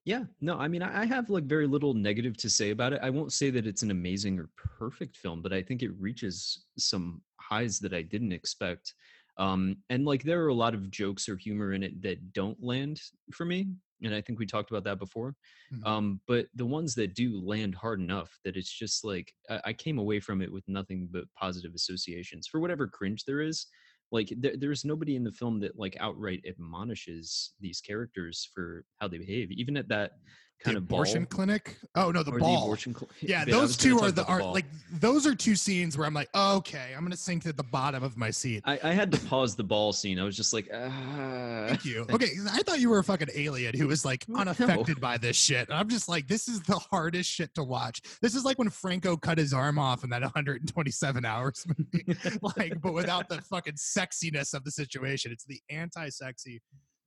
Yeah, 0.03 0.23
no, 0.39 0.57
I 0.57 0.67
mean, 0.67 0.81
I 0.81 1.01
I 1.01 1.05
have 1.05 1.29
like 1.29 1.43
very 1.43 1.67
little 1.67 1.93
negative 1.93 2.35
to 2.37 2.49
say 2.49 2.71
about 2.71 2.91
it. 2.93 2.99
I 3.03 3.11
won't 3.11 3.31
say 3.33 3.51
that 3.51 3.67
it's 3.67 3.83
an 3.83 3.91
amazing 3.91 4.39
or 4.39 4.49
perfect 4.55 5.15
film, 5.15 5.43
but 5.43 5.53
I 5.53 5.61
think 5.61 5.83
it 5.83 5.91
reaches 5.99 6.65
some 6.77 7.21
highs 7.39 7.79
that 7.79 7.93
I 7.93 8.01
didn't 8.01 8.31
expect. 8.31 8.95
Um, 9.37 9.83
and 9.89 10.05
like 10.05 10.23
there 10.23 10.43
are 10.43 10.49
a 10.49 10.53
lot 10.53 10.73
of 10.75 10.91
jokes 10.91 11.27
or 11.29 11.37
humor 11.37 11.73
in 11.73 11.83
it 11.83 12.01
that 12.03 12.33
don't 12.33 12.61
land 12.61 13.01
for 13.33 13.45
me. 13.45 13.67
And 14.03 14.13
I 14.15 14.21
think 14.21 14.39
we 14.39 14.45
talked 14.45 14.71
about 14.71 14.83
that 14.85 14.99
before. 14.99 15.35
Mhm. 15.71 15.83
Um, 15.83 16.21
but 16.27 16.47
the 16.53 16.65
ones 16.65 16.95
that 16.95 17.15
do 17.15 17.39
land 17.39 17.75
hard 17.75 17.99
enough 17.99 18.39
that 18.43 18.55
it's 18.57 18.71
just 18.71 19.03
like 19.03 19.33
I, 19.49 19.61
I 19.65 19.73
came 19.73 19.97
away 19.97 20.19
from 20.19 20.41
it 20.41 20.51
with 20.51 20.67
nothing 20.67 21.07
but 21.11 21.25
positive 21.35 21.73
associations 21.73 22.47
for 22.47 22.59
whatever 22.59 22.87
cringe 22.87 23.25
there 23.25 23.41
is. 23.41 23.65
Like 24.11 24.31
there, 24.37 24.57
there's 24.57 24.85
nobody 24.85 25.15
in 25.15 25.23
the 25.23 25.31
film 25.31 25.59
that 25.61 25.77
like 25.79 25.95
outright 25.99 26.43
admonishes 26.45 27.53
these 27.59 27.81
characters 27.81 28.49
for 28.53 28.85
how 28.99 29.07
they 29.07 29.17
behave. 29.17 29.51
Even 29.51 29.77
at 29.77 29.87
that 29.87 30.13
kind 30.63 30.75
the 30.75 30.79
of 30.79 30.83
abortion 30.83 31.23
ball, 31.23 31.29
clinic. 31.37 31.77
Oh 31.95 32.11
no, 32.11 32.23
the 32.23 32.31
or 32.31 32.39
ball. 32.39 32.57
the 32.57 32.61
abortion. 32.63 32.93
Cl- 32.95 33.09
yeah, 33.21 33.39
Yeah, 33.39 33.45
those 33.51 33.75
two 33.77 33.99
are 33.99 34.11
the 34.11 34.25
are 34.25 34.43
like 34.43 34.65
those 34.91 35.25
are 35.27 35.33
two 35.35 35.55
scenes 35.55 35.97
where 35.97 36.05
I'm 36.07 36.13
like, 36.13 36.29
okay, 36.35 36.93
I'm 36.95 37.03
gonna 37.03 37.15
sink 37.15 37.43
to 37.43 37.53
the 37.53 37.63
bottom 37.63 38.03
of 38.03 38.17
my 38.17 38.29
seat. 38.31 38.61
I, 38.65 38.79
I 38.83 38.91
had 38.93 39.11
to 39.11 39.19
pause 39.21 39.55
the 39.55 39.63
ball 39.63 39.93
scene. 39.93 40.19
I 40.19 40.23
was 40.23 40.35
just 40.37 40.53
like, 40.53 40.69
ah. 40.73 41.65
Thank 41.67 41.85
you. 41.85 42.05
Okay, 42.11 42.29
I 42.51 42.61
thought 42.63 42.79
you 42.79 42.89
were 42.89 42.99
a 42.99 43.03
fucking 43.03 43.29
alien 43.35 43.77
who 43.77 43.87
was 43.87 44.03
like 44.05 44.27
No. 44.29 44.39
unaffected 44.41 44.99
by 45.01 45.17
this 45.17 45.35
shit. 45.37 45.69
And 45.69 45.77
I'm 45.77 45.89
just 45.89 46.07
like, 46.09 46.27
this 46.27 46.47
is 46.47 46.61
the 46.61 46.75
hardest 46.75 47.29
shit 47.29 47.53
to 47.55 47.63
watch. 47.63 48.01
This 48.21 48.35
is 48.35 48.43
like 48.45 48.57
when 48.59 48.69
Franco 48.69 49.15
cut 49.17 49.37
his 49.37 49.53
arm 49.53 49.79
off 49.79 50.03
in 50.03 50.09
that 50.11 50.21
127 50.31 51.25
hours 51.25 51.65
movie, 51.67 52.05
like, 52.57 52.81
but 52.81 52.93
without 52.93 53.29
the 53.29 53.41
fucking 53.41 53.73
sexiness 53.75 54.53
of 54.53 54.63
the 54.63 54.71
situation. 54.71 55.31
It's 55.31 55.45
the 55.45 55.59
anti-sexy. 55.69 56.61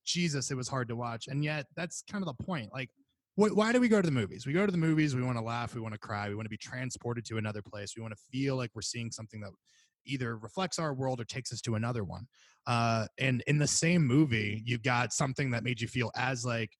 Jesus, 0.04 0.50
it 0.50 0.54
was 0.56 0.68
hard 0.68 0.88
to 0.88 0.96
watch, 0.96 1.28
and 1.28 1.42
yet 1.42 1.66
that's 1.76 2.02
kind 2.10 2.22
of 2.26 2.36
the 2.36 2.44
point. 2.44 2.70
Like, 2.72 2.90
why 3.36 3.72
do 3.72 3.80
we 3.80 3.88
go 3.88 4.00
to 4.00 4.06
the 4.06 4.12
movies? 4.12 4.46
We 4.46 4.52
go 4.52 4.64
to 4.66 4.72
the 4.72 4.78
movies. 4.78 5.14
We 5.16 5.22
want 5.22 5.38
to 5.38 5.44
laugh. 5.44 5.74
We 5.74 5.80
want 5.80 5.94
to 5.94 5.98
cry. 5.98 6.28
We 6.28 6.34
want 6.34 6.46
to 6.46 6.50
be 6.50 6.56
transported 6.56 7.24
to 7.26 7.38
another 7.38 7.62
place. 7.62 7.94
We 7.96 8.02
want 8.02 8.14
to 8.14 8.20
feel 8.30 8.56
like 8.56 8.70
we're 8.74 8.82
seeing 8.82 9.10
something 9.10 9.40
that 9.40 9.50
either 10.06 10.36
reflects 10.36 10.78
our 10.78 10.94
world 10.94 11.20
or 11.20 11.24
takes 11.24 11.52
us 11.52 11.60
to 11.62 11.74
another 11.74 12.04
one. 12.04 12.26
Uh, 12.66 13.06
and 13.18 13.42
in 13.46 13.58
the 13.58 13.66
same 13.66 14.06
movie, 14.06 14.62
you 14.64 14.78
got 14.78 15.12
something 15.12 15.50
that 15.50 15.64
made 15.64 15.80
you 15.80 15.88
feel 15.88 16.10
as 16.16 16.44
like 16.44 16.70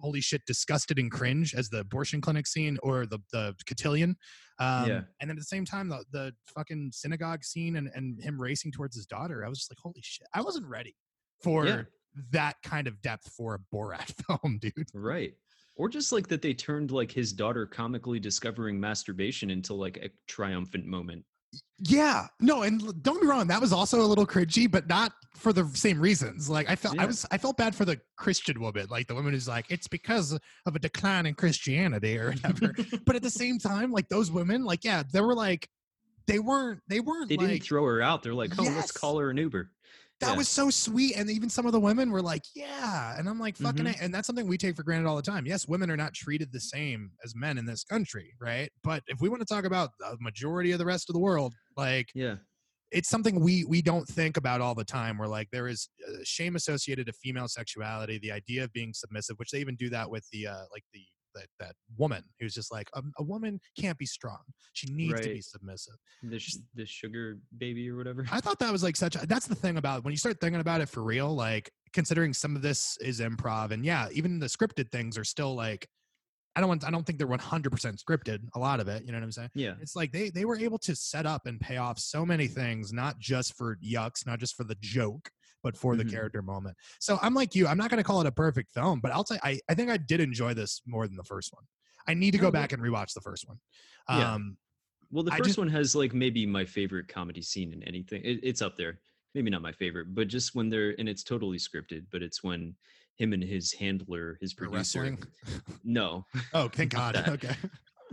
holy 0.00 0.20
shit, 0.22 0.40
disgusted 0.46 0.98
and 0.98 1.10
cringe 1.10 1.54
as 1.54 1.68
the 1.68 1.80
abortion 1.80 2.22
clinic 2.22 2.46
scene 2.46 2.78
or 2.82 3.04
the 3.04 3.18
the 3.32 3.54
cotillion. 3.66 4.16
Um, 4.58 4.88
Yeah. 4.88 5.00
And 5.20 5.28
then 5.28 5.30
at 5.32 5.36
the 5.36 5.44
same 5.44 5.66
time, 5.66 5.90
the 5.90 6.02
the 6.10 6.32
fucking 6.54 6.90
synagogue 6.92 7.44
scene 7.44 7.76
and 7.76 7.90
and 7.94 8.18
him 8.22 8.40
racing 8.40 8.72
towards 8.72 8.96
his 8.96 9.04
daughter. 9.06 9.44
I 9.44 9.48
was 9.50 9.58
just 9.58 9.70
like, 9.70 9.78
holy 9.78 10.00
shit, 10.02 10.26
I 10.34 10.40
wasn't 10.40 10.66
ready 10.66 10.96
for 11.42 11.66
Yeah. 11.66 11.82
that 12.32 12.56
kind 12.64 12.86
of 12.86 13.00
depth 13.02 13.28
for 13.30 13.54
a 13.54 13.58
Borat 13.76 14.14
film, 14.26 14.58
dude. 14.58 14.88
Right. 14.94 15.34
Or 15.76 15.88
just 15.88 16.12
like 16.12 16.28
that 16.28 16.42
they 16.42 16.52
turned 16.52 16.90
like 16.90 17.10
his 17.10 17.32
daughter 17.32 17.66
comically 17.66 18.20
discovering 18.20 18.78
masturbation 18.78 19.50
into 19.50 19.72
like 19.74 19.96
a 19.98 20.10
triumphant 20.26 20.84
moment. 20.84 21.24
Yeah, 21.78 22.26
no, 22.40 22.62
and 22.62 23.02
don't 23.02 23.20
be 23.20 23.26
wrong, 23.26 23.46
that 23.48 23.60
was 23.60 23.72
also 23.72 24.02
a 24.02 24.04
little 24.06 24.26
cringy, 24.26 24.70
but 24.70 24.86
not 24.86 25.12
for 25.34 25.52
the 25.52 25.66
same 25.74 25.98
reasons. 25.98 26.48
Like 26.50 26.68
I 26.68 26.76
felt, 26.76 26.98
I 26.98 27.06
was, 27.06 27.26
I 27.30 27.38
felt 27.38 27.56
bad 27.56 27.74
for 27.74 27.84
the 27.84 27.98
Christian 28.16 28.60
woman, 28.60 28.86
like 28.90 29.08
the 29.08 29.14
woman 29.14 29.32
who's 29.32 29.48
like, 29.48 29.66
it's 29.70 29.88
because 29.88 30.32
of 30.66 30.76
a 30.76 30.78
decline 30.78 31.26
in 31.26 31.34
Christianity 31.34 32.18
or 32.18 32.32
whatever. 32.32 32.74
but 33.06 33.16
at 33.16 33.22
the 33.22 33.30
same 33.30 33.58
time, 33.58 33.90
like 33.90 34.08
those 34.08 34.30
women, 34.30 34.64
like 34.64 34.84
yeah, 34.84 35.02
they 35.10 35.22
were 35.22 35.34
like, 35.34 35.68
they 36.26 36.38
weren't, 36.38 36.80
they 36.88 37.00
weren't 37.00 37.28
They 37.30 37.36
like 37.36 37.48
didn't 37.48 37.64
throw 37.64 37.84
her 37.86 38.02
out. 38.02 38.22
They're 38.22 38.34
like, 38.34 38.52
oh, 38.58 38.62
Yes. 38.62 38.76
let's 38.76 38.92
call 38.92 39.18
her 39.18 39.30
an 39.30 39.38
Uber. 39.38 39.70
That 40.20 40.30
Yeah. 40.32 40.36
was 40.36 40.48
so 40.48 40.70
sweet, 40.70 41.16
and 41.16 41.30
even 41.30 41.48
some 41.50 41.66
of 41.66 41.72
the 41.72 41.80
women 41.80 42.10
were 42.10 42.22
like, 42.22 42.42
yeah, 42.54 43.18
and 43.18 43.28
I'm 43.28 43.38
like, 43.40 43.56
fucking, 43.56 43.84
Mhm. 43.86 43.98
A. 43.98 44.02
and 44.02 44.14
that's 44.14 44.26
something 44.26 44.46
we 44.46 44.58
take 44.58 44.76
for 44.76 44.82
granted 44.82 45.08
all 45.08 45.16
the 45.16 45.22
time. 45.22 45.46
Yes, 45.46 45.66
women 45.66 45.90
are 45.90 45.96
not 45.96 46.14
treated 46.14 46.52
the 46.52 46.60
same 46.60 47.12
as 47.24 47.34
men 47.34 47.58
in 47.58 47.64
this 47.66 47.84
country, 47.84 48.34
right? 48.40 48.70
But 48.82 49.02
if 49.08 49.20
we 49.20 49.28
want 49.28 49.40
to 49.40 49.46
talk 49.46 49.64
about 49.64 49.90
the 49.98 50.16
majority 50.20 50.72
of 50.72 50.78
the 50.78 50.84
rest 50.86 51.08
of 51.10 51.14
the 51.14 51.20
world, 51.20 51.54
like 51.76 52.10
Yeah. 52.14 52.36
it's 52.92 53.08
something 53.08 53.40
we 53.40 53.64
we 53.64 53.80
don't 53.82 54.06
think 54.08 54.36
about 54.36 54.60
all 54.60 54.74
the 54.74 54.84
time 54.84 55.16
where 55.16 55.28
like 55.28 55.48
there 55.52 55.68
is 55.68 55.88
uh, 56.08 56.12
shame 56.24 56.56
associated 56.56 57.06
to 57.06 57.12
female 57.12 57.46
sexuality 57.48 58.18
the 58.18 58.32
idea 58.32 58.64
of 58.64 58.72
being 58.72 58.92
submissive 58.92 59.36
which 59.38 59.50
they 59.52 59.60
even 59.60 59.76
do 59.76 59.88
that 59.88 60.10
with 60.10 60.28
the 60.32 60.44
uh 60.46 60.64
like 60.72 60.82
the 60.92 61.04
that, 61.40 61.66
that 61.66 61.74
woman 61.96 62.22
who's 62.38 62.54
just 62.54 62.72
like 62.72 62.88
um, 62.94 63.12
a 63.18 63.22
woman 63.22 63.60
can't 63.78 63.98
be 63.98 64.06
strong 64.06 64.38
she 64.72 64.92
needs 64.92 65.20
to 65.20 65.28
be 65.28 65.40
submissive 65.40 65.94
The, 66.22 66.38
sh- 66.38 66.56
the 66.74 66.86
sugar 66.86 67.38
baby 67.58 67.90
or 67.90 67.96
whatever. 67.96 68.26
i 68.32 68.40
thought 68.40 68.58
that 68.58 68.72
was 68.72 68.82
like 68.82 68.96
such 68.96 69.16
a, 69.16 69.26
that's 69.26 69.46
the 69.46 69.54
thing 69.54 69.76
about 69.76 70.04
when 70.04 70.12
you 70.12 70.18
start 70.18 70.40
thinking 70.40 70.60
about 70.60 70.80
it 70.80 70.88
for 70.88 71.02
real 71.02 71.34
like 71.34 71.70
considering 71.92 72.32
some 72.32 72.56
of 72.56 72.62
this 72.62 72.96
is 73.00 73.20
improv 73.20 73.70
and 73.70 73.84
yeah 73.84 74.08
even 74.12 74.38
the 74.38 74.46
scripted 74.46 74.90
things 74.90 75.16
are 75.18 75.24
still 75.24 75.54
like 75.54 75.86
i 76.56 76.60
don't 76.60 76.68
want 76.68 76.84
i 76.84 76.90
don't 76.90 77.04
think 77.06 77.18
they're 77.18 77.26
100% 77.26 77.38
scripted 78.02 78.38
a 78.54 78.58
lot 78.58 78.80
of 78.80 78.88
it 78.88 79.04
you 79.04 79.12
know 79.12 79.18
what 79.18 79.24
i'm 79.24 79.32
saying 79.32 79.50
yeah. 79.54 79.74
it's 79.80 79.96
like 79.96 80.12
they 80.12 80.30
they 80.30 80.44
were 80.44 80.58
able 80.58 80.78
to 80.78 80.94
set 80.94 81.26
up 81.26 81.46
and 81.46 81.60
pay 81.60 81.78
off 81.78 81.98
so 81.98 82.24
many 82.24 82.46
things 82.46 82.92
not 82.92 83.18
just 83.18 83.56
for 83.56 83.76
yucks 83.84 84.26
not 84.26 84.38
just 84.38 84.56
for 84.56 84.64
the 84.64 84.76
joke 84.80 85.30
but 85.62 85.76
for 85.76 85.94
Mhm. 85.94 85.98
the 85.98 86.04
character 86.04 86.42
moment 86.42 86.76
so 86.98 87.18
i'm 87.22 87.34
like 87.34 87.54
you 87.54 87.66
i'm 87.66 87.76
not 87.78 87.90
going 87.90 87.98
to 87.98 88.04
call 88.04 88.20
it 88.20 88.26
a 88.26 88.32
perfect 88.32 88.72
film 88.72 89.00
but 89.00 89.12
i'll 89.12 89.24
say 89.26 89.38
I, 89.42 89.60
I 89.68 89.74
think 89.74 89.90
i 89.90 89.96
did 89.96 90.20
enjoy 90.20 90.54
this 90.54 90.80
more 90.86 91.06
than 91.06 91.16
the 91.16 91.24
first 91.24 91.52
one 91.52 91.64
i 92.08 92.14
need 92.14 92.32
to 92.32 92.38
Oh, 92.38 92.42
go 92.42 92.50
back 92.50 92.72
and 92.72 92.82
rewatch 92.82 93.12
the 93.14 93.20
first 93.20 93.46
one 93.48 93.58
Yeah. 94.08 94.34
um 94.34 94.56
Well, 95.10 95.24
the 95.24 95.32
first 95.32 95.44
just- 95.44 95.58
one 95.58 95.68
has 95.68 95.94
like 95.94 96.14
maybe 96.14 96.46
my 96.46 96.64
favorite 96.64 97.08
comedy 97.08 97.42
scene 97.42 97.72
in 97.72 97.82
anything. 97.82 98.22
It, 98.24 98.38
it's 98.44 98.62
up 98.62 98.76
there. 98.76 99.00
Maybe 99.34 99.50
not 99.50 99.60
my 99.60 99.72
favorite, 99.72 100.14
but 100.14 100.28
just 100.28 100.54
when 100.54 100.70
they're 100.70 100.94
and 101.00 101.08
it's 101.08 101.24
totally 101.24 101.58
scripted. 101.58 102.06
But 102.12 102.22
it's 102.22 102.42
when 102.44 102.76
him 103.16 103.32
and 103.32 103.42
his 103.42 103.72
handler, 103.72 104.38
his 104.40 104.54
producer. 104.54 104.76
wrestling 104.78 105.18
No, 105.84 106.24
oh 106.54 106.68
thank 106.76 106.92
god 106.92 107.16
okay 107.28 107.54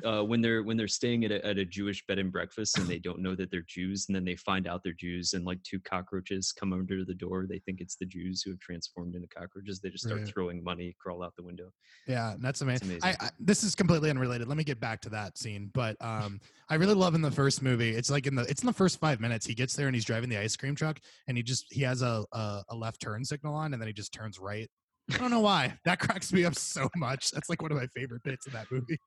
uh, 0.06 0.22
when 0.24 0.42
they're 0.42 0.64
when 0.64 0.78
they're 0.78 0.88
staying 0.88 1.26
at 1.26 1.32
a, 1.32 1.46
at 1.46 1.58
a 1.58 1.66
Jewish 1.66 2.06
bed 2.06 2.20
and 2.20 2.32
breakfast 2.32 2.78
and 2.78 2.88
they 2.88 3.00
don't 3.00 3.20
know 3.20 3.36
that 3.36 3.50
they're 3.52 3.66
Jews 3.68 4.06
and 4.08 4.16
then 4.16 4.24
they 4.26 4.36
find 4.36 4.68
out 4.68 4.84
they're 4.84 4.94
Jews 4.94 5.34
and 5.34 5.46
like 5.46 5.62
two 5.64 5.80
cockroaches 5.80 6.52
come 6.52 6.74
under 6.74 7.04
the 7.04 7.14
door. 7.14 7.46
They 7.50 7.60
think 7.60 7.82
it's 7.82 7.96
the 7.96 8.06
Jews 8.06 8.42
who 8.42 8.52
have 8.52 8.60
transformed 8.60 9.16
into 9.16 9.28
cockroaches. 9.28 9.80
They 9.80 9.90
just 9.90 10.04
start 10.06 10.22
Right. 10.22 10.28
throwing 10.28 10.64
money, 10.64 10.96
crawl 11.00 11.24
out 11.24 11.36
the 11.36 11.44
window. 11.44 11.72
Yeah, 12.08 12.36
that's 12.40 12.62
amazing. 12.62 12.90
amazing. 12.90 13.16
I, 13.20 13.26
I 13.26 13.30
this 13.40 13.64
is 13.64 13.76
completely 13.76 14.10
unrelated. 14.10 14.48
Let 14.48 14.58
me 14.58 14.64
get 14.64 14.80
back 14.80 15.02
to 15.02 15.10
that 15.10 15.38
scene, 15.38 15.72
but 15.74 15.96
um, 16.02 16.40
I 16.70 16.76
really 16.76 16.94
love 16.96 17.16
in 17.16 17.22
the 17.22 17.32
first 17.32 17.62
movie. 17.62 17.90
It's 17.92 18.10
like 18.10 18.28
in 18.28 18.36
the 18.36 18.44
it's 18.44 18.62
in 18.62 18.68
the 18.68 18.74
first 18.74 19.00
five 19.00 19.20
minutes. 19.20 19.46
He 19.46 19.54
gets 19.56 19.76
there 19.76 19.88
and 19.88 19.96
he's 19.96 20.06
driving 20.06 20.30
the 20.30 20.38
ice 20.38 20.56
cream 20.56 20.76
truck, 20.76 21.00
and 21.28 21.38
he 21.38 21.44
just 21.44 21.66
he 21.72 21.82
has 21.82 22.02
a 22.02 22.24
a, 22.34 22.64
a 22.70 22.76
left 22.76 23.02
turn 23.02 23.24
signal 23.26 23.54
on, 23.56 23.74
and 23.74 23.82
then 23.82 23.88
he 23.88 23.94
just 23.94 24.14
turns 24.14 24.40
right. 24.40 24.70
I 25.14 25.18
don't 25.18 25.32
know 25.32 25.40
why. 25.40 25.78
That 25.86 26.00
cracks 26.02 26.34
me 26.34 26.44
up 26.44 26.56
so 26.56 26.90
much. 26.98 27.32
That's 27.32 27.48
like 27.50 27.62
one 27.62 27.72
of 27.72 27.78
my 27.78 27.88
favorite 27.96 28.24
bits 28.24 28.46
of 28.46 28.54
that 28.54 28.68
movie. 28.72 28.98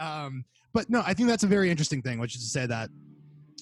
Um, 0.00 0.44
but 0.72 0.88
no, 0.90 1.02
I 1.06 1.14
think 1.14 1.28
that's 1.28 1.44
a 1.44 1.48
very 1.48 1.70
interesting 1.70 2.02
thing, 2.02 2.18
which 2.18 2.34
is 2.34 2.42
to 2.42 2.48
say 2.48 2.66
that 2.66 2.90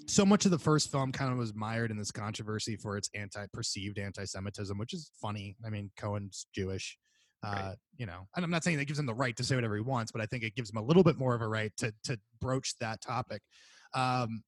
so 0.07 0.25
much 0.25 0.45
of 0.47 0.51
the 0.51 0.59
first 0.59 0.91
film 0.91 1.13
kind 1.13 1.33
of 1.33 1.39
was 1.39 1.55
mired 1.55 1.91
in 1.91 1.99
this 1.99 2.11
controversy 2.11 2.77
for 2.77 2.97
its 2.97 3.11
anti 3.15 3.45
perceived 3.53 3.99
anti-Semitism, 3.99 4.79
which 4.79 4.95
is 4.95 5.11
funny. 5.21 5.57
I 5.67 5.71
mean, 5.71 5.91
Cohen's 5.99 6.47
Jewish. 6.55 6.97
Uh, 7.45 7.51
Right. 7.55 7.77
you 7.97 8.05
know, 8.07 8.27
and 8.35 8.45
I'm 8.45 8.51
not 8.51 8.65
saying 8.65 8.79
that 8.79 8.87
gives 8.87 8.99
him 8.99 9.07
the 9.07 9.15
right 9.15 9.37
to 9.37 9.45
say 9.45 9.55
whatever 9.55 9.77
he 9.77 9.81
wants, 9.81 10.11
but 10.11 10.21
I 10.21 10.27
think 10.27 10.43
it 10.43 10.57
gives 10.57 10.71
him 10.71 10.77
a 10.77 10.83
little 10.83 11.05
bit 11.05 11.19
more 11.19 11.37
of 11.37 11.41
a 11.41 11.47
right 11.47 11.71
to 11.77 11.93
to 12.05 12.19
broach 12.41 12.75
that 12.81 13.01
topic. 13.01 13.43
Um, 13.95 14.43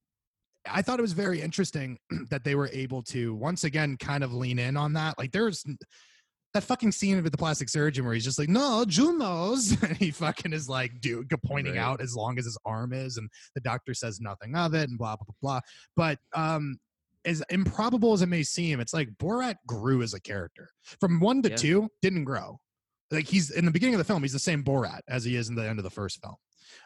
I 0.69 0.83
thought 0.83 0.99
it 0.99 1.03
was 1.03 1.13
very 1.13 1.41
interesting 1.41 1.99
that 2.31 2.43
they 2.43 2.57
were 2.57 2.69
able 2.73 3.03
to 3.05 3.35
once 3.37 3.63
again 3.63 3.97
kind 3.97 4.25
of 4.25 4.33
lean 4.33 4.59
in 4.59 4.77
on 4.77 4.93
that. 4.95 5.19
Like 5.19 5.31
there's 5.31 5.65
that 6.55 6.65
fucking 6.65 6.93
scene 6.93 7.23
with 7.23 7.31
the 7.31 7.39
plastic 7.39 7.69
surgeon 7.69 8.05
where 8.05 8.15
he's 8.15 8.25
just 8.25 8.39
like, 8.39 8.49
no, 8.49 8.85
Junos. 8.87 9.81
And 9.83 9.97
he 9.97 10.11
fucking 10.11 10.53
is 10.53 10.69
like, 10.69 11.01
dude, 11.01 11.29
pointing 11.47 11.75
Right. 11.75 11.81
out 11.83 12.01
as 12.01 12.15
long 12.17 12.39
as 12.39 12.45
his 12.45 12.59
arm 12.65 12.93
is. 12.93 13.17
And 13.19 13.29
the 13.55 13.61
doctor 13.61 13.95
says 13.95 14.21
nothing 14.21 14.57
of 14.57 14.75
it 14.75 14.89
and 14.89 14.99
blah, 14.99 15.17
blah, 15.17 15.27
blah, 15.27 15.35
blah. 15.41 15.61
But 15.97 16.19
um, 16.35 16.79
as 17.25 17.43
improbable 17.51 18.13
as 18.15 18.23
it 18.23 18.27
may 18.27 18.43
seem, 18.43 18.81
it's 18.81 18.93
like 18.95 19.09
Borat 19.21 19.57
grew 19.67 20.03
as 20.03 20.15
a 20.15 20.21
character. 20.21 20.71
From 21.01 21.21
one 21.21 21.43
to 21.43 21.51
Yeah. 21.51 21.57
two, 21.57 21.89
didn't 22.03 22.25
grow. 22.25 22.59
Like 23.13 23.27
he's 23.27 23.51
in 23.51 23.65
the 23.65 23.71
beginning 23.71 23.95
of 23.95 23.99
the 23.99 24.05
film, 24.05 24.23
he's 24.23 24.33
the 24.33 24.39
same 24.39 24.63
Borat 24.65 25.01
as 25.09 25.25
he 25.25 25.37
is 25.37 25.49
in 25.49 25.55
the 25.55 25.69
end 25.69 25.79
of 25.79 25.83
the 25.85 25.91
first 25.91 26.21
film. 26.23 26.37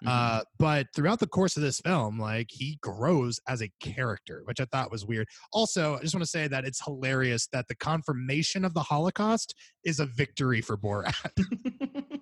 Mhm. 0.05 0.09
Uh, 0.09 0.42
but 0.59 0.87
throughout 0.94 1.20
the 1.20 1.27
course 1.27 1.57
of 1.57 1.62
this 1.62 1.81
film, 1.81 2.18
like 2.18 2.49
he 2.51 2.79
grows 2.83 3.40
as 3.49 3.62
a 3.62 3.70
character, 3.81 4.42
which 4.44 4.61
I 4.61 4.66
thought 4.66 4.90
was 4.90 5.05
weird. 5.07 5.29
Also, 5.53 5.97
I 5.97 6.01
just 6.01 6.14
want 6.14 6.25
to 6.25 6.31
say 6.31 6.49
that 6.49 6.64
it's 6.64 6.85
hilarious 6.85 7.49
that 7.53 7.68
the 7.68 7.77
confirmation 7.77 8.64
of 8.64 8.75
the 8.75 8.83
Holocaust 8.83 9.55
is 9.85 10.01
a 10.01 10.07
victory 10.07 10.61
for 10.61 10.77
Borat. 10.77 11.14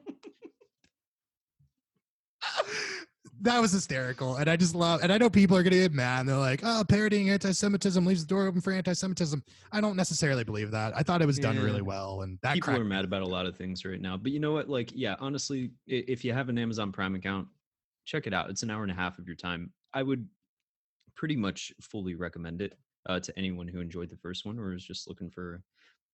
that 3.43 3.61
was 3.61 3.73
hysterical, 3.73 4.37
and 4.37 4.49
I 4.49 4.57
just 4.57 4.75
love. 4.75 5.03
And 5.03 5.13
I 5.13 5.19
know 5.19 5.29
people 5.29 5.57
are 5.57 5.63
going 5.63 5.73
to 5.73 5.81
get 5.81 5.93
mad. 5.93 6.21
And 6.21 6.29
they're 6.29 6.37
like, 6.37 6.61
"Oh, 6.63 6.85
parodying 6.89 7.31
anti-Semitism 7.31 8.05
leaves 8.05 8.25
the 8.25 8.29
door 8.29 8.47
open 8.47 8.61
for 8.61 8.73
anti-Semitism." 8.73 9.43
I 9.71 9.81
don't 9.81 9.97
necessarily 9.97 10.45
believe 10.45 10.71
that. 10.71 10.97
I 10.97 11.03
thought 11.03 11.23
it 11.23 11.27
was 11.27 11.39
done 11.39 11.57
Yeah. 11.57 11.63
really 11.63 11.83
well, 11.83 12.23
and 12.23 12.39
that 12.43 12.55
people 12.55 12.75
are 12.75 12.85
mad 12.85 13.05
about 13.05 13.23
a 13.23 13.27
lot 13.27 13.47
of 13.47 13.57
things 13.57 13.85
right 13.85 14.01
now. 14.01 14.17
But 14.17 14.33
you 14.33 14.41
know 14.41 14.53
what? 14.53 14.69
Like, 14.69 14.91
yeah, 14.95 15.17
honestly, 15.21 15.73
if 15.87 16.25
you 16.25 16.33
have 16.33 16.49
an 16.49 16.59
Amazon 16.59 16.93
Prime 16.93 17.15
account, 17.15 17.49
check 18.05 18.27
it 18.27 18.33
out. 18.35 18.51
It's 18.51 18.63
an 18.63 18.71
hour 18.71 18.83
and 18.83 18.93
a 18.93 18.95
half 18.95 19.19
of 19.19 19.27
your 19.27 19.37
time. 19.37 19.73
I 19.93 20.03
would 20.03 20.29
pretty 21.15 21.37
much 21.37 21.73
fully 21.81 22.15
recommend 22.15 22.63
it 22.63 22.79
uh, 23.09 23.21
to 23.21 23.39
anyone 23.39 23.69
who 23.69 23.81
enjoyed 23.81 24.09
the 24.09 24.17
first 24.17 24.47
one 24.47 24.59
or 24.59 24.73
is 24.73 24.85
just 24.85 25.09
looking 25.09 25.31
for, 25.31 25.63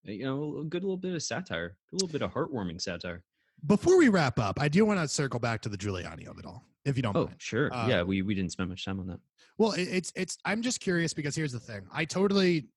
you 0.02 0.24
know, 0.24 0.58
a 0.58 0.64
good 0.64 0.82
little 0.82 0.96
bit 0.96 1.14
of 1.14 1.22
satire, 1.22 1.76
a 1.92 1.94
little 1.94 2.08
bit 2.08 2.22
of 2.22 2.32
heartwarming 2.32 2.80
satire. 2.80 3.22
Before 3.66 3.98
we 3.98 4.08
wrap 4.08 4.38
up, 4.38 4.60
I 4.60 4.68
do 4.68 4.84
want 4.84 5.00
to 5.00 5.08
circle 5.08 5.40
back 5.40 5.60
to 5.62 5.68
the 5.68 5.76
Giuliani 5.76 6.26
of 6.28 6.38
it 6.38 6.46
all, 6.46 6.64
if 6.84 6.96
you 6.96 7.02
don't 7.02 7.16
Oh, 7.16 7.24
mind. 7.26 7.36
sure. 7.38 7.72
Uh, 7.74 7.88
yeah, 7.88 8.02
we, 8.02 8.22
we 8.22 8.34
didn't 8.34 8.52
spend 8.52 8.68
much 8.68 8.84
time 8.84 9.00
on 9.00 9.06
that. 9.08 9.20
Well, 9.58 9.72
it, 9.72 9.82
it's 9.88 10.12
it's. 10.14 10.38
I'm 10.44 10.62
just 10.62 10.78
curious 10.80 11.12
because 11.12 11.34
here's 11.34 11.52
the 11.52 11.58
thing. 11.60 11.82
I 11.92 12.04
totally. 12.04 12.68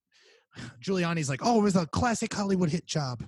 Giuliani's 0.83 1.29
like, 1.29 1.41
oh, 1.43 1.59
it 1.59 1.63
was 1.63 1.75
a 1.75 1.85
classic 1.85 2.33
Hollywood 2.33 2.69
hit 2.69 2.85
job, 2.87 3.23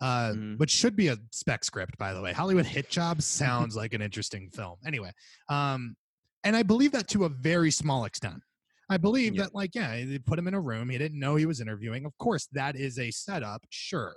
uh, 0.00 0.32
Mhm. 0.34 0.58
which 0.58 0.70
should 0.70 0.96
be 0.96 1.08
a 1.08 1.18
spec 1.30 1.64
script, 1.64 1.96
by 1.98 2.14
the 2.14 2.20
way. 2.22 2.32
Hollywood 2.32 2.66
hit 2.66 2.88
job 2.90 3.20
sounds 3.22 3.76
like 3.76 3.92
an 3.94 4.00
interesting 4.02 4.50
film. 4.50 4.76
Anyway, 4.86 5.12
um, 5.50 5.94
and 6.42 6.56
I 6.56 6.62
believe 6.62 6.92
that 6.92 7.06
to 7.08 7.26
a 7.26 7.28
very 7.28 7.70
small 7.70 8.06
extent. 8.06 8.42
I 8.90 8.96
believe 8.98 9.34
Yeah. 9.34 9.44
that, 9.44 9.54
like, 9.54 9.74
yeah, 9.74 10.04
they 10.04 10.18
put 10.18 10.38
him 10.38 10.46
in 10.46 10.52
a 10.54 10.60
room. 10.60 10.90
He 10.90 10.98
didn't 10.98 11.18
know 11.18 11.36
he 11.36 11.46
was 11.46 11.60
interviewing. 11.60 12.04
Of 12.04 12.16
course, 12.18 12.46
that 12.52 12.76
is 12.76 12.98
a 12.98 13.10
setup, 13.10 13.64
sure. 13.70 14.14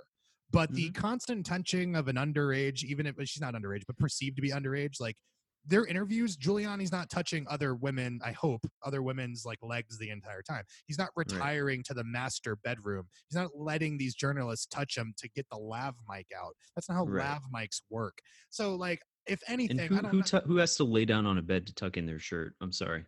But 0.50 0.72
the 0.72 0.90
mm-hmm. 0.90 1.00
constant 1.00 1.46
touching 1.46 1.94
of 1.94 2.08
an 2.08 2.16
underage, 2.16 2.82
even 2.84 3.06
if 3.06 3.16
she's 3.24 3.40
not 3.40 3.54
underage, 3.54 3.82
but 3.86 3.98
perceived 3.98 4.36
to 4.36 4.42
be 4.42 4.50
underage, 4.50 5.00
like 5.00 5.16
their 5.66 5.84
interviews, 5.84 6.36
Giuliani's 6.36 6.92
not 6.92 7.10
touching 7.10 7.46
other 7.50 7.74
women, 7.74 8.20
I 8.24 8.32
hope, 8.32 8.66
other 8.84 9.02
women's 9.02 9.44
like 9.44 9.58
legs 9.62 9.98
the 9.98 10.08
entire 10.10 10.42
time. 10.42 10.64
He's 10.86 10.98
not 10.98 11.10
retiring 11.16 11.82
to 11.84 11.94
the 11.94 12.04
master 12.04 12.56
bedroom. 12.56 13.06
He's 13.28 13.36
not 13.36 13.50
letting 13.54 13.98
these 13.98 14.14
journalists 14.14 14.66
touch 14.66 14.96
him 14.96 15.12
to 15.18 15.28
get 15.28 15.46
the 15.50 15.58
lav 15.58 15.94
mic 16.08 16.26
out. 16.36 16.54
That's 16.74 16.88
not 16.88 16.94
how 16.96 17.04
Right. 17.04 17.24
lav 17.24 17.42
mics 17.54 17.82
work. 17.90 18.18
So, 18.48 18.74
like, 18.76 19.02
if 19.26 19.42
And 19.46 19.60
anything, 19.60 19.88
who 19.88 19.98
I 19.98 20.00
don't 20.00 20.10
who, 20.12 20.22
tu- 20.22 20.40
who 20.46 20.56
has 20.56 20.76
to 20.76 20.84
lay 20.84 21.04
down 21.04 21.26
on 21.26 21.36
a 21.36 21.42
bed 21.42 21.66
to 21.66 21.74
tuck 21.74 21.98
in 21.98 22.06
their 22.06 22.18
shirt? 22.18 22.54
I'm 22.62 22.72
sorry. 22.72 23.04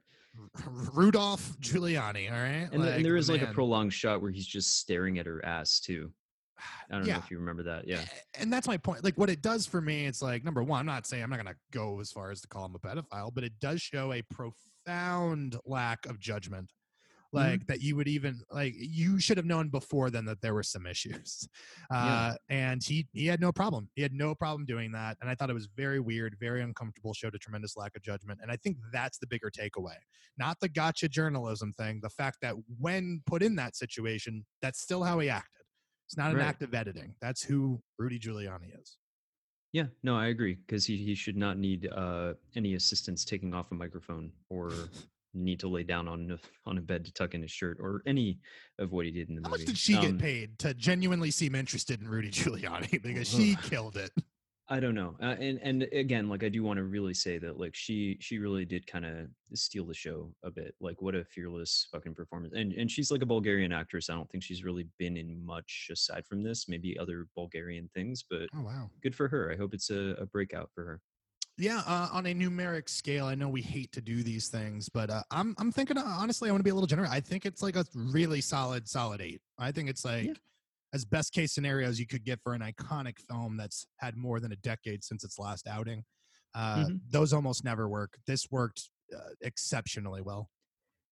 Rudolph 0.92 1.58
Giuliani, 1.60 2.30
all 2.30 2.38
right? 2.38 2.68
And, 2.72 2.82
th- 2.82 2.96
and 2.96 3.04
there 3.04 3.14
the 3.14 3.18
is 3.18 3.30
like 3.30 3.42
a 3.42 3.52
prolonged 3.52 3.92
shot 3.94 4.20
where 4.20 4.30
he's 4.30 4.46
just 4.46 4.78
staring 4.78 5.18
at 5.18 5.26
her 5.26 5.44
ass 5.44 5.80
too. 5.80 6.12
I 6.90 6.94
don't 6.96 7.06
Yeah. 7.06 7.14
know 7.14 7.18
if 7.20 7.30
you 7.30 7.38
remember 7.38 7.62
that. 7.64 7.86
Yeah. 7.86 8.04
And 8.38 8.52
that's 8.52 8.66
my 8.68 8.76
point. 8.76 9.04
Like, 9.04 9.16
what 9.18 9.30
it 9.30 9.42
does 9.42 9.66
for 9.66 9.80
me, 9.80 10.06
it's 10.06 10.22
like, 10.22 10.44
number 10.44 10.62
one, 10.62 10.80
I'm 10.80 10.86
not 10.86 11.06
saying 11.06 11.22
I'm 11.22 11.30
not 11.30 11.42
going 11.42 11.54
to 11.54 11.60
go 11.70 12.00
as 12.00 12.10
far 12.12 12.30
as 12.30 12.40
to 12.42 12.48
call 12.48 12.64
him 12.66 12.74
a 12.74 12.78
pedophile, 12.78 13.32
but 13.34 13.44
it 13.44 13.52
does 13.60 13.80
show 13.80 14.12
a 14.12 14.22
profound 14.22 15.56
lack 15.64 16.06
of 16.06 16.18
judgment. 16.18 16.72
Like, 17.32 17.64
that 17.68 17.80
you 17.80 17.94
would 17.94 18.08
even, 18.08 18.40
like, 18.50 18.74
you 18.76 19.20
should 19.20 19.36
have 19.36 19.46
known 19.46 19.68
before 19.68 20.10
then 20.10 20.24
that 20.24 20.40
there 20.40 20.52
were 20.52 20.64
some 20.64 20.84
issues. 20.84 21.48
Uh, 21.92 22.34
And 22.48 22.82
he, 22.84 23.06
he 23.12 23.26
had 23.26 23.40
no 23.40 23.52
problem. 23.52 23.88
He 23.94 24.02
had 24.02 24.12
no 24.12 24.34
problem 24.34 24.64
doing 24.66 24.90
that. 24.92 25.16
And 25.20 25.30
I 25.30 25.34
thought 25.36 25.48
it 25.50 25.54
was 25.54 25.66
very 25.76 26.00
weird, 26.00 26.36
very 26.40 26.60
uncomfortable, 26.62 27.14
showed 27.14 27.34
a 27.36 27.38
tremendous 27.38 27.76
lack 27.76 27.94
of 27.96 28.02
judgment. 28.02 28.40
And 28.42 28.50
I 28.50 28.56
think 28.56 28.78
that's 28.92 29.18
the 29.18 29.26
bigger 29.28 29.48
takeaway, 29.48 29.94
not 30.38 30.58
the 30.60 30.68
gotcha 30.68 31.08
journalism 31.08 31.72
thing. 31.72 32.00
The 32.02 32.10
fact 32.10 32.38
that 32.42 32.54
when 32.80 33.22
put 33.26 33.42
in 33.44 33.54
that 33.56 33.76
situation, 33.76 34.44
that's 34.60 34.80
still 34.80 35.02
how 35.04 35.18
he 35.20 35.28
acted. 35.30 35.59
It's 36.10 36.16
not 36.16 36.32
an 36.32 36.38
Right. 36.38 36.46
act 36.46 36.60
of 36.62 36.74
editing. 36.74 37.14
That's 37.20 37.40
who 37.40 37.80
Rudy 37.96 38.18
Giuliani 38.18 38.76
is. 38.82 38.96
Yeah, 39.72 39.86
no, 40.02 40.16
I 40.16 40.26
agree 40.26 40.54
because 40.56 40.84
he, 40.84 40.96
he 40.96 41.14
should 41.14 41.36
not 41.36 41.56
need 41.56 41.86
uh, 41.86 42.34
any 42.56 42.74
assistance 42.74 43.24
taking 43.24 43.54
off 43.54 43.70
a 43.70 43.76
microphone 43.76 44.32
or 44.48 44.72
need 45.34 45.60
to 45.60 45.68
lay 45.68 45.84
down 45.84 46.08
on 46.08 46.32
a, 46.32 46.68
on 46.68 46.78
a 46.78 46.80
bed 46.80 47.04
to 47.04 47.12
tuck 47.12 47.34
in 47.34 47.42
his 47.42 47.52
shirt 47.52 47.76
or 47.78 48.02
any 48.06 48.40
of 48.80 48.90
what 48.90 49.04
he 49.06 49.12
did 49.12 49.28
in 49.28 49.36
the 49.36 49.42
How 49.44 49.50
movie. 49.50 49.60
much 49.62 49.66
did 49.68 49.78
she 49.78 49.94
Um, 49.94 50.00
get 50.02 50.18
paid 50.18 50.58
to 50.58 50.74
genuinely 50.74 51.30
seem 51.30 51.54
interested 51.54 52.00
in 52.00 52.08
Rudy 52.08 52.32
Giuliani? 52.32 53.00
Because 53.04 53.28
she 53.28 53.54
killed 53.62 53.96
it. 53.96 54.10
I 54.72 54.78
don't 54.78 54.94
know, 54.94 55.16
uh, 55.20 55.34
and 55.40 55.58
and 55.62 55.82
again, 55.92 56.28
like 56.28 56.44
I 56.44 56.48
do 56.48 56.62
want 56.62 56.76
to 56.78 56.84
really 56.84 57.12
say 57.12 57.38
that 57.38 57.58
like 57.58 57.74
she 57.74 58.16
she 58.20 58.38
really 58.38 58.64
did 58.64 58.86
kind 58.86 59.04
of 59.04 59.26
steal 59.52 59.84
the 59.84 59.94
show 59.94 60.32
a 60.44 60.50
bit. 60.50 60.76
Like 60.80 61.02
what 61.02 61.16
a 61.16 61.24
fearless 61.24 61.88
fucking 61.90 62.14
performance, 62.14 62.54
and 62.54 62.72
and 62.74 62.88
she's 62.88 63.10
like 63.10 63.22
a 63.22 63.26
Bulgarian 63.26 63.72
actress. 63.72 64.08
I 64.08 64.14
don't 64.14 64.30
think 64.30 64.44
she's 64.44 64.62
really 64.62 64.86
been 64.96 65.16
in 65.16 65.44
much 65.44 65.88
aside 65.90 66.24
from 66.24 66.44
this, 66.44 66.68
maybe 66.68 66.96
other 66.96 67.26
Bulgarian 67.34 67.90
things, 67.94 68.22
but 68.22 68.48
Oh 68.54 68.62
wow. 68.62 68.90
good 69.02 69.16
for 69.16 69.26
her. 69.28 69.50
I 69.52 69.56
hope 69.56 69.74
it's 69.74 69.90
a, 69.90 70.14
a 70.20 70.26
breakout 70.26 70.70
for 70.72 70.84
her. 70.84 71.02
Yeah, 71.58 71.82
uh, 71.86 72.08
on 72.12 72.24
a 72.26 72.34
numeric 72.34 72.88
scale, 72.88 73.26
I 73.26 73.34
know 73.34 73.48
we 73.48 73.60
hate 73.60 73.92
to 73.92 74.00
do 74.00 74.22
these 74.22 74.48
things, 74.48 74.88
but 74.88 75.10
uh, 75.10 75.22
I'm 75.30 75.54
I'm 75.58 75.70
thinking 75.72 75.98
uh, 75.98 76.04
honestly, 76.04 76.48
I 76.48 76.52
want 76.52 76.60
to 76.60 76.64
be 76.64 76.70
a 76.70 76.74
little 76.74 76.86
generous. 76.86 77.10
I 77.10 77.20
think 77.20 77.44
it's 77.44 77.62
like 77.62 77.76
a 77.76 77.84
really 77.94 78.40
solid, 78.40 78.88
solid 78.88 79.20
eight. 79.20 79.42
I 79.58 79.72
think 79.72 79.90
it's 79.90 80.04
like 80.04 80.40
as 80.92 81.04
best 81.04 81.32
case 81.32 81.52
scenarios 81.52 81.98
you 82.00 82.06
could 82.06 82.24
get 82.24 82.40
for 82.42 82.54
an 82.54 82.60
iconic 82.60 83.18
film 83.28 83.56
that's 83.56 83.86
had 83.98 84.16
more 84.16 84.40
than 84.40 84.52
a 84.52 84.56
decade 84.56 85.04
since 85.04 85.24
its 85.24 85.38
last 85.38 85.66
outing. 85.68 86.04
Uh, 86.54 86.84
Mhm. 86.86 87.00
Those 87.10 87.32
almost 87.32 87.64
never 87.64 87.88
work. 87.88 88.18
This 88.26 88.50
worked 88.50 88.90
uh, 89.16 89.30
exceptionally 89.40 90.22
well. 90.22 90.50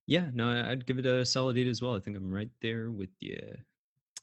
Yeah, 0.07 0.31
no, 0.33 0.49
I'd 0.51 0.87
give 0.87 0.99
it 0.99 1.07
a 1.07 1.25
solid 1.25 1.59
eight 1.59 1.67
as 1.69 1.83
well. 1.83 1.95
I 1.95 2.01
think 2.01 2.17
I'm 2.17 2.31
right 2.33 2.51
there 2.63 2.91
with 2.91 3.11
you. 3.21 3.39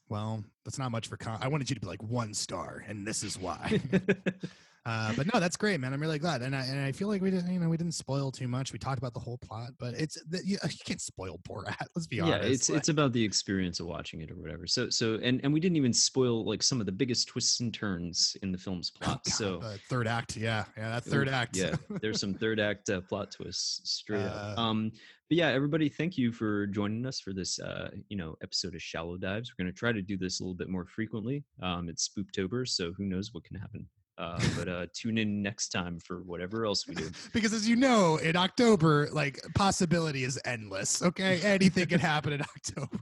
Well, 0.08 0.44
that's 0.64 0.78
not 0.78 0.90
much 0.90 1.08
for. 1.08 1.16
Con- 1.16 1.38
I 1.40 1.48
wanted 1.48 1.68
you 1.70 1.74
to 1.74 1.80
be 1.80 1.86
like 1.86 2.02
one 2.02 2.32
star, 2.34 2.84
and 2.86 3.06
this 3.06 3.22
is 3.22 3.38
why. 3.38 3.80
Uh, 4.86 5.12
but 5.16 5.26
no, 5.34 5.40
that's 5.40 5.56
great, 5.56 5.80
man. 5.80 5.92
I'm 5.92 6.00
really 6.00 6.20
glad, 6.20 6.42
and 6.42 6.54
I 6.54 6.64
and 6.64 6.78
I 6.78 6.92
feel 6.92 7.08
like 7.08 7.20
we 7.20 7.30
didn't, 7.30 7.52
you 7.52 7.58
know, 7.58 7.68
we 7.68 7.76
didn't 7.76 7.94
spoil 7.94 8.30
too 8.30 8.46
much. 8.46 8.72
We 8.72 8.78
talked 8.78 8.98
about 8.98 9.14
the 9.14 9.20
whole 9.20 9.36
plot, 9.38 9.70
but 9.80 9.94
it's 9.94 10.16
you, 10.44 10.58
you 10.62 10.84
can't 10.84 11.00
spoil 11.00 11.40
Borat. 11.48 11.86
Let's 11.96 12.06
be 12.06 12.16
yeah, 12.16 12.24
honest. 12.24 12.50
it's 12.50 12.70
like- 12.70 12.78
it's 12.78 12.88
about 12.88 13.12
the 13.12 13.22
experience 13.22 13.80
of 13.80 13.86
watching 13.86 14.20
it 14.20 14.30
or 14.30 14.36
whatever. 14.36 14.64
So 14.68 14.88
so 14.88 15.18
and 15.22 15.40
and 15.42 15.52
we 15.52 15.58
didn't 15.58 15.76
even 15.76 15.92
spoil 15.92 16.44
like 16.44 16.62
some 16.62 16.78
of 16.78 16.86
the 16.86 16.92
biggest 16.92 17.26
twists 17.26 17.58
and 17.58 17.74
turns 17.74 18.36
in 18.42 18.52
the 18.52 18.58
film's 18.58 18.92
oh, 19.02 19.04
plot. 19.04 19.24
God, 19.24 19.32
so 19.32 19.58
the 19.58 19.78
third 19.90 20.06
act, 20.06 20.36
yeah, 20.36 20.64
yeah, 20.76 20.90
that 20.90 21.04
third 21.04 21.28
act, 21.28 21.56
Yeah, 21.56 21.74
there's 22.00 22.20
some 22.20 22.34
third 22.42 22.60
act 22.60 22.88
uh, 22.88 23.00
plot 23.00 23.32
twists 23.32 23.90
straight 23.90 24.22
up. 24.22 24.56
Uh, 24.56 24.60
Um, 24.60 24.92
but 25.28 25.36
yeah, 25.36 25.48
everybody, 25.48 25.88
thank 25.88 26.16
you 26.16 26.30
for 26.30 26.68
joining 26.68 27.04
us 27.04 27.18
for 27.18 27.32
this, 27.32 27.58
uh, 27.58 27.90
you 28.08 28.16
know, 28.16 28.36
episode 28.44 28.76
of 28.76 28.82
Shallow 28.82 29.16
Dives. 29.16 29.50
We're 29.50 29.64
gonna 29.64 29.72
try 29.72 29.90
to 29.90 30.00
do 30.00 30.16
this 30.16 30.38
a 30.38 30.44
little 30.44 30.54
bit 30.54 30.68
more 30.68 30.86
frequently. 30.86 31.42
Um, 31.60 31.88
it's 31.88 32.08
Spooptober, 32.08 32.68
so 32.68 32.92
who 32.92 33.04
knows 33.04 33.34
what 33.34 33.42
can 33.42 33.56
happen. 33.56 33.88
Uh, 34.18 34.40
but 34.56 34.68
uh, 34.68 34.86
tune 34.94 35.18
in 35.18 35.42
next 35.42 35.68
time 35.68 35.98
for 35.98 36.22
whatever 36.22 36.64
else 36.64 36.86
we 36.86 36.94
do. 36.94 37.10
because 37.32 37.52
as 37.52 37.68
you 37.68 37.76
know, 37.76 38.16
in 38.16 38.34
October, 38.34 39.08
like 39.12 39.38
possibility 39.54 40.24
is 40.24 40.40
endless. 40.44 41.02
Okay, 41.02 41.40
anything 41.42 41.86
can 41.86 42.00
happen 42.00 42.32
in 42.32 42.40
October. 42.56 42.98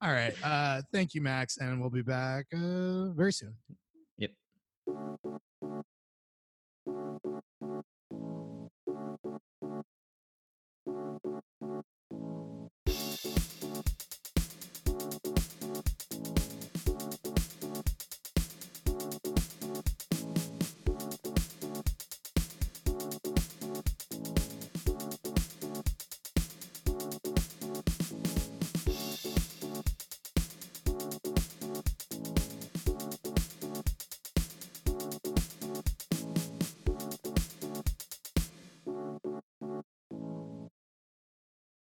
All 0.00 0.10
right, 0.10 0.34
uh, 0.42 0.80
thank 0.92 1.14
you, 1.14 1.20
Max, 1.20 1.58
and 1.58 1.80
we'll 1.80 1.90
be 1.90 2.02
back 2.02 2.46
uh, 2.54 3.10
very 3.10 3.32
soon. 3.32 3.54
Yep. 4.18 4.30